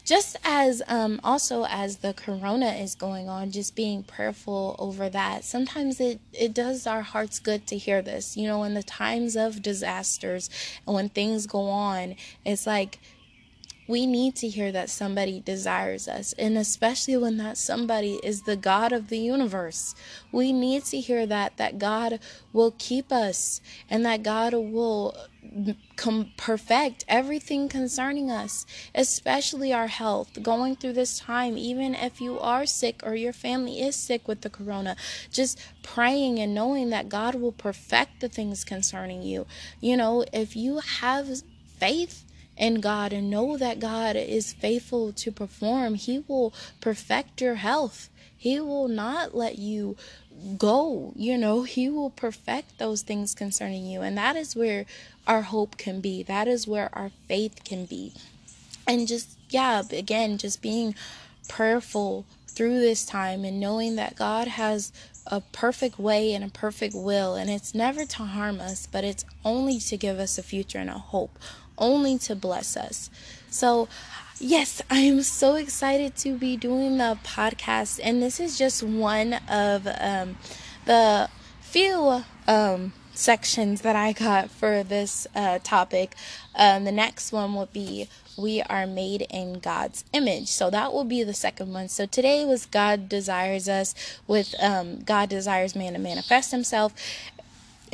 just 0.05 0.37
as 0.45 0.83
um, 0.87 1.19
also 1.25 1.65
as 1.65 1.99
the 1.99 2.13
corona 2.13 2.73
is 2.73 2.95
going 2.95 3.29
on 3.29 3.51
just 3.51 3.75
being 3.75 4.03
prayerful 4.03 4.77
over 4.79 5.09
that 5.09 5.45
sometimes 5.45 5.99
it 5.99 6.21
it 6.33 6.53
does 6.53 6.87
our 6.87 7.01
hearts 7.01 7.39
good 7.39 7.67
to 7.67 7.79
hear 7.79 8.03
this 8.03 8.37
you 8.37 8.47
know 8.47 8.63
in 8.65 8.75
the 8.75 8.83
times 8.83 9.35
of 9.35 9.63
disasters 9.63 10.51
and 10.87 10.95
when 10.95 11.09
things 11.09 11.47
go 11.47 11.69
on 11.69 12.15
it's 12.45 12.67
like 12.67 12.99
we 13.87 14.07
need 14.07 14.35
to 14.37 14.49
hear 14.49 14.73
that 14.73 14.89
somebody 14.91 15.41
desires 15.41 16.09
us, 16.09 16.33
and 16.39 16.57
especially 16.57 17.17
when 17.17 17.37
that 17.37 17.59
somebody 17.59 18.19
is 18.23 18.43
the 18.43 18.57
God 18.57 18.93
of 18.93 19.09
the 19.09 19.19
universe. 19.19 19.95
We 20.33 20.53
need 20.53 20.85
to 20.87 21.01
hear 21.01 21.27
that 21.27 21.57
that 21.59 21.79
God 21.79 22.19
will 22.53 22.75
keep 22.79 23.13
us 23.13 23.61
and 23.91 24.05
that 24.07 24.23
God 24.23 24.55
will 24.55 25.15
perfect 26.37 27.05
everything 27.07 27.69
concerning 27.69 28.31
us, 28.31 28.65
especially 28.95 29.73
our 29.73 29.87
health. 29.87 30.43
Going 30.43 30.77
through 30.77 30.95
this 30.95 31.19
time, 31.19 31.59
even 31.59 31.95
if 31.95 32.21
you 32.21 32.41
are 32.41 32.67
sick 32.67 33.03
or 33.05 33.15
your 33.15 33.33
family 33.33 33.83
is 33.83 33.95
sick 33.95 34.27
with 34.27 34.41
the 34.41 34.51
corona, 34.51 34.97
just 35.31 35.61
praying 35.83 36.39
and 36.39 36.55
knowing 36.55 36.91
that 36.91 37.09
God 37.09 37.35
will 37.35 37.53
perfect 37.53 38.21
the 38.21 38.29
things 38.29 38.65
concerning 38.65 39.23
you. 39.23 39.47
You 39.81 39.97
know, 39.97 40.25
if 40.33 40.57
you 40.57 40.79
have 40.79 41.43
faith 41.79 42.24
in 42.57 42.81
God 42.81 43.13
and 43.13 43.31
know 43.31 43.57
that 43.57 43.81
God 43.81 44.17
is 44.17 44.53
faithful 44.53 45.13
to 45.13 45.33
perform, 45.33 45.95
He 45.95 46.25
will 46.27 46.53
perfect 46.81 47.41
your 47.41 47.57
health. 47.57 48.11
He 48.37 48.61
will 48.61 48.89
not 48.89 49.35
let 49.35 49.59
you 49.59 49.97
go. 50.59 51.13
You 51.17 51.39
know, 51.39 51.63
He 51.63 51.89
will 51.89 52.11
perfect 52.11 52.79
those 52.79 53.03
things 53.03 53.35
concerning 53.35 53.87
you. 53.87 54.03
And 54.03 54.17
that 54.19 54.37
is 54.37 54.55
where 54.55 54.87
our 55.27 55.43
hope 55.43 55.77
can 55.79 56.01
be. 56.01 56.23
That 56.23 56.49
is 56.49 56.69
where 56.69 56.91
our 56.93 57.11
faith 57.29 57.65
can 57.65 57.87
be. 57.87 58.13
And 58.87 59.09
just, 59.09 59.39
yeah, 59.49 59.83
again, 59.91 60.37
just 60.39 60.61
being 60.61 60.95
prayerful 61.49 62.27
through 62.47 62.81
this 62.81 63.05
time 63.05 63.45
and 63.45 63.59
knowing 63.59 63.97
that 63.97 64.15
God 64.15 64.47
has 64.47 64.93
a 65.27 65.41
perfect 65.41 65.99
way 65.99 66.35
and 66.35 66.45
a 66.45 66.51
perfect 66.51 66.95
will. 66.95 67.35
And 67.35 67.51
it's 67.51 67.75
never 67.75 68.05
to 68.05 68.25
harm 68.25 68.61
us, 68.61 68.87
but 68.87 69.05
it's 69.05 69.25
only 69.45 69.79
to 69.81 69.97
give 69.97 70.19
us 70.19 70.39
a 70.39 70.43
future 70.43 70.79
and 70.79 70.91
a 70.91 70.99
hope 70.99 71.39
only 71.79 72.19
to 72.19 72.35
bless 72.35 72.77
us. 72.77 73.11
So, 73.51 73.89
yes, 74.39 74.83
I 74.91 74.99
am 74.99 75.23
so 75.23 75.57
excited 75.57 76.17
to 76.17 76.37
be 76.37 76.57
doing 76.57 76.99
the 76.99 77.19
podcast, 77.25 78.01
and 78.03 78.23
this 78.23 78.41
is 78.41 78.59
just 78.59 78.83
one 78.83 79.35
of 79.49 79.87
um, 80.01 80.37
the 80.85 81.29
few 81.61 82.25
um, 82.47 82.93
sections 83.15 83.81
that 83.83 83.97
I 83.97 84.13
got 84.13 84.51
for 84.51 84.83
this 84.83 85.27
uh, 85.35 85.59
topic. 85.63 86.15
Um, 86.55 86.85
the 86.85 86.93
next 86.93 87.33
one 87.33 87.55
will 87.55 87.67
be 87.67 88.09
we 88.37 88.63
are 88.63 88.87
made 88.87 89.27
in 89.31 89.61
God's 89.61 90.05
image. 90.13 90.49
So 90.49 90.71
that 90.71 90.93
will 90.93 91.05
be 91.05 91.23
the 91.23 91.35
second 91.35 91.73
one. 91.73 91.89
So 91.89 92.07
today 92.07 92.45
was 92.45 92.67
God 92.67 93.09
desires 93.09 93.69
us 93.69 93.95
with 94.27 94.55
um, 94.61 95.01
God 95.01 95.29
desires 95.29 95.77
man 95.77 95.93
to 95.93 95.99
manifest 95.99 96.51
himself 96.51 96.95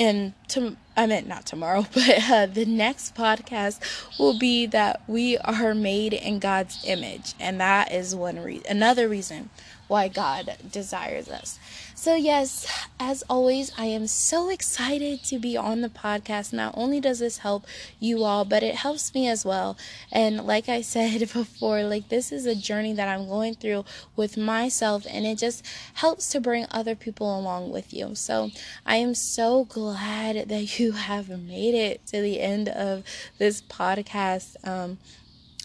and 0.01 0.33
to 0.49 0.77
I 0.97 1.07
meant 1.07 1.29
not 1.29 1.47
tomorrow, 1.47 1.87
but 1.95 2.31
uh, 2.31 2.47
the 2.47 2.65
next 2.65 3.15
podcast 3.15 3.79
will 4.19 4.37
be 4.37 4.67
that 4.67 5.03
we 5.07 5.39
are 5.39 5.75
made 5.75 6.15
in 6.15 6.41
God's 6.41 6.83
image, 6.85 7.35
and 7.39 7.61
that 7.61 7.93
is 7.93 8.17
one 8.17 8.41
reason, 8.41 8.67
another 8.69 9.09
reason 9.09 9.51
why 9.91 10.07
God 10.07 10.57
desires 10.71 11.29
us. 11.29 11.59
So, 11.97 12.15
yes, 12.15 12.65
as 13.01 13.25
always, 13.29 13.73
I 13.77 13.87
am 13.87 14.07
so 14.07 14.49
excited 14.49 15.25
to 15.25 15.41
be 15.41 15.57
on 15.57 15.81
the 15.81 15.89
podcast. 15.89 16.53
Not 16.53 16.75
only 16.77 17.01
does 17.01 17.19
this 17.19 17.39
help 17.39 17.67
you 17.99 18.23
all, 18.23 18.45
but 18.45 18.63
it 18.63 18.77
helps 18.77 19.13
me 19.15 19.27
as 19.27 19.45
well. 19.45 19.77
And 20.13 20.47
like 20.47 20.69
I 20.69 20.83
said 20.83 21.19
before, 21.33 21.83
like 21.83 22.09
this 22.09 22.31
is 22.31 22.47
a 22.47 22.55
journey 22.55 22.93
that 22.93 23.09
I'm 23.09 23.27
going 23.27 23.55
through 23.55 23.85
with 24.15 24.37
myself, 24.37 25.05
and 25.11 25.27
it 25.27 25.39
just 25.39 25.67
helps 25.95 26.29
to 26.31 26.41
bring 26.41 26.67
other 26.71 26.95
people 26.95 27.37
along 27.37 27.71
with 27.71 27.93
you. 27.93 28.15
So, 28.15 28.53
I 28.87 28.97
am 28.97 29.17
so 29.17 29.65
glad 29.65 30.49
that 30.49 30.79
you 30.79 30.93
have 30.93 31.29
made 31.29 31.75
it 31.75 32.07
to 32.07 32.23
the 32.23 32.41
end 32.41 32.69
of 32.69 33.03
this 33.39 33.61
podcast. 33.61 34.57
Um, 34.65 34.99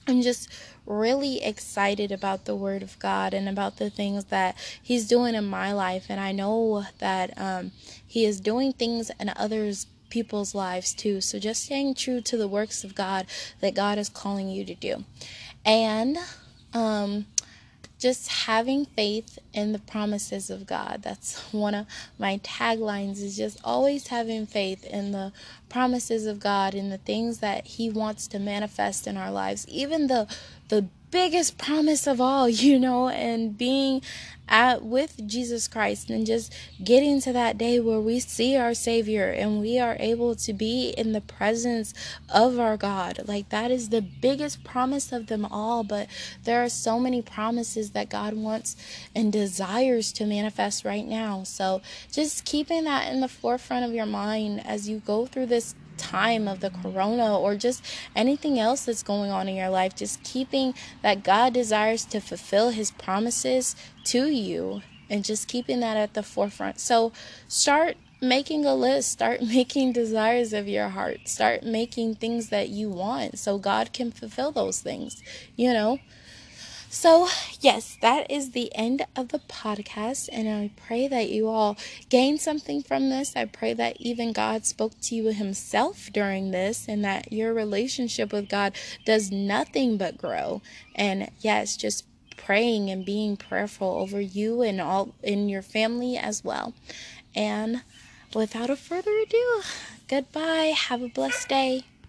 I'm 0.07 0.21
just 0.21 0.49
really 0.85 1.43
excited 1.43 2.11
about 2.11 2.45
the 2.45 2.55
Word 2.55 2.83
of 2.83 2.97
God 2.99 3.33
and 3.33 3.49
about 3.49 3.77
the 3.77 3.89
things 3.89 4.25
that 4.25 4.55
He's 4.81 5.07
doing 5.07 5.35
in 5.35 5.45
my 5.45 5.73
life. 5.73 6.05
And 6.09 6.19
I 6.19 6.31
know 6.31 6.85
that 6.99 7.33
um, 7.37 7.71
He 8.05 8.25
is 8.25 8.39
doing 8.39 8.73
things 8.73 9.11
in 9.19 9.31
others' 9.35 9.87
people's 10.09 10.55
lives 10.55 10.93
too. 10.93 11.21
So 11.21 11.39
just 11.39 11.65
staying 11.65 11.95
true 11.95 12.21
to 12.21 12.37
the 12.37 12.47
works 12.47 12.83
of 12.83 12.95
God 12.95 13.25
that 13.61 13.75
God 13.75 13.97
is 13.97 14.09
calling 14.09 14.49
you 14.49 14.63
to 14.65 14.75
do. 14.75 15.03
And 15.65 16.17
um, 16.73 17.25
just 17.99 18.27
having 18.27 18.85
faith 18.85 19.39
in 19.53 19.71
the 19.71 19.79
promises 19.79 20.49
of 20.49 20.67
God. 20.67 21.01
That's 21.01 21.39
one 21.53 21.73
of 21.73 21.87
my 22.19 22.37
taglines 22.39 23.21
is 23.21 23.37
just 23.37 23.59
always 23.63 24.07
having 24.07 24.45
faith 24.45 24.85
in 24.85 25.11
the 25.11 25.31
promises 25.69 26.25
of 26.25 26.39
God 26.39 26.75
and 26.75 26.91
the 26.91 26.97
things 26.97 27.39
that 27.39 27.65
he 27.65 27.89
wants 27.89 28.27
to 28.27 28.39
manifest 28.39 29.07
in 29.07 29.17
our 29.17 29.31
lives. 29.31 29.65
Even 29.67 30.07
the 30.07 30.27
the 30.69 30.87
biggest 31.11 31.57
promise 31.57 32.07
of 32.07 32.19
all, 32.19 32.49
you 32.65 32.79
know, 32.79 33.09
and 33.09 33.57
being 33.57 34.01
at 34.47 34.83
with 34.83 35.27
Jesus 35.27 35.67
Christ 35.67 36.09
and 36.09 36.25
just 36.25 36.53
getting 36.83 37.19
to 37.21 37.33
that 37.33 37.57
day 37.57 37.79
where 37.79 37.99
we 37.99 38.19
see 38.19 38.55
our 38.55 38.73
Savior 38.73 39.29
and 39.29 39.59
we 39.59 39.79
are 39.79 39.97
able 39.99 40.35
to 40.35 40.53
be 40.53 40.89
in 40.89 41.13
the 41.13 41.21
presence 41.21 41.93
of 42.29 42.59
our 42.59 42.77
God. 42.77 43.21
Like 43.25 43.49
that 43.49 43.71
is 43.71 43.89
the 43.89 44.01
biggest 44.01 44.63
promise 44.63 45.11
of 45.11 45.27
them 45.27 45.45
all, 45.45 45.83
but 45.83 46.07
there 46.43 46.63
are 46.63 46.69
so 46.69 46.99
many 46.99 47.21
promises 47.21 47.91
that 47.91 48.09
God 48.09 48.33
wants 48.33 48.75
and 49.15 49.33
desires 49.33 50.11
to 50.13 50.25
manifest 50.25 50.85
right 50.85 51.05
now. 51.05 51.43
So 51.43 51.81
just 52.11 52.45
keeping 52.45 52.83
that 52.83 53.11
in 53.11 53.21
the 53.21 53.27
forefront 53.27 53.85
of 53.85 53.93
your 53.93 54.05
mind 54.05 54.65
as 54.65 54.87
you 54.87 54.99
go 54.99 55.25
through 55.25 55.47
this 55.47 55.75
time 55.97 56.47
of 56.47 56.59
the 56.59 56.69
corona 56.69 57.37
or 57.37 57.55
just 57.55 57.85
anything 58.15 58.59
else 58.59 58.85
that's 58.85 59.03
going 59.03 59.31
on 59.31 59.47
in 59.47 59.55
your 59.55 59.69
life, 59.69 59.95
just 59.95 60.23
keeping 60.23 60.73
that 61.01 61.23
God 61.23 61.53
desires 61.53 62.05
to 62.05 62.19
fulfill 62.19 62.69
his 62.69 62.91
promises 62.91 63.75
to 64.05 64.27
you 64.27 64.81
and 65.09 65.23
just 65.23 65.47
keeping 65.47 65.79
that 65.81 65.97
at 65.97 66.13
the 66.13 66.23
forefront. 66.23 66.79
So 66.79 67.11
start 67.47 67.97
making 68.21 68.65
a 68.65 68.75
list, 68.75 69.11
start 69.11 69.41
making 69.41 69.93
desires 69.93 70.53
of 70.53 70.67
your 70.67 70.89
heart, 70.89 71.27
start 71.27 71.63
making 71.63 72.15
things 72.15 72.49
that 72.49 72.69
you 72.69 72.89
want 72.89 73.39
so 73.39 73.57
God 73.57 73.93
can 73.93 74.11
fulfill 74.11 74.51
those 74.51 74.81
things, 74.81 75.21
you 75.55 75.73
know. 75.73 75.99
So, 76.95 77.27
yes, 77.59 77.97
that 77.99 78.31
is 78.31 78.51
the 78.51 78.73
end 78.73 79.05
of 79.17 79.27
the 79.27 79.39
podcast, 79.39 80.29
and 80.31 80.47
I 80.47 80.71
pray 80.87 81.09
that 81.09 81.29
you 81.29 81.49
all 81.49 81.75
gain 82.07 82.37
something 82.37 82.81
from 82.81 83.09
this. 83.09 83.35
I 83.35 83.43
pray 83.43 83.73
that 83.73 83.99
even 83.99 84.31
God 84.31 84.65
spoke 84.65 84.93
to 85.01 85.15
you 85.15 85.25
Himself 85.25 86.09
during 86.13 86.51
this, 86.51 86.87
and 86.87 87.03
that 87.03 87.33
your 87.33 87.53
relationship 87.53 88.31
with 88.31 88.47
God 88.47 88.77
does 89.05 89.29
nothing 89.29 89.97
but 89.97 90.17
grow. 90.17 90.61
And 90.95 91.29
yes, 91.41 91.75
just 91.75 92.05
praying 92.37 92.89
and 92.89 93.05
being 93.05 93.35
prayerful 93.35 93.89
over 93.89 94.21
you 94.21 94.61
and 94.61 94.79
all 94.79 95.13
in 95.21 95.49
your 95.49 95.61
family 95.61 96.15
as 96.15 96.45
well. 96.45 96.73
And 97.35 97.81
without 98.33 98.69
a 98.69 98.77
further 98.77 99.11
ado, 99.19 99.61
goodbye. 100.07 100.73
Have 100.73 101.01
a 101.01 101.09
blessed 101.09 101.49
day. 101.49 101.83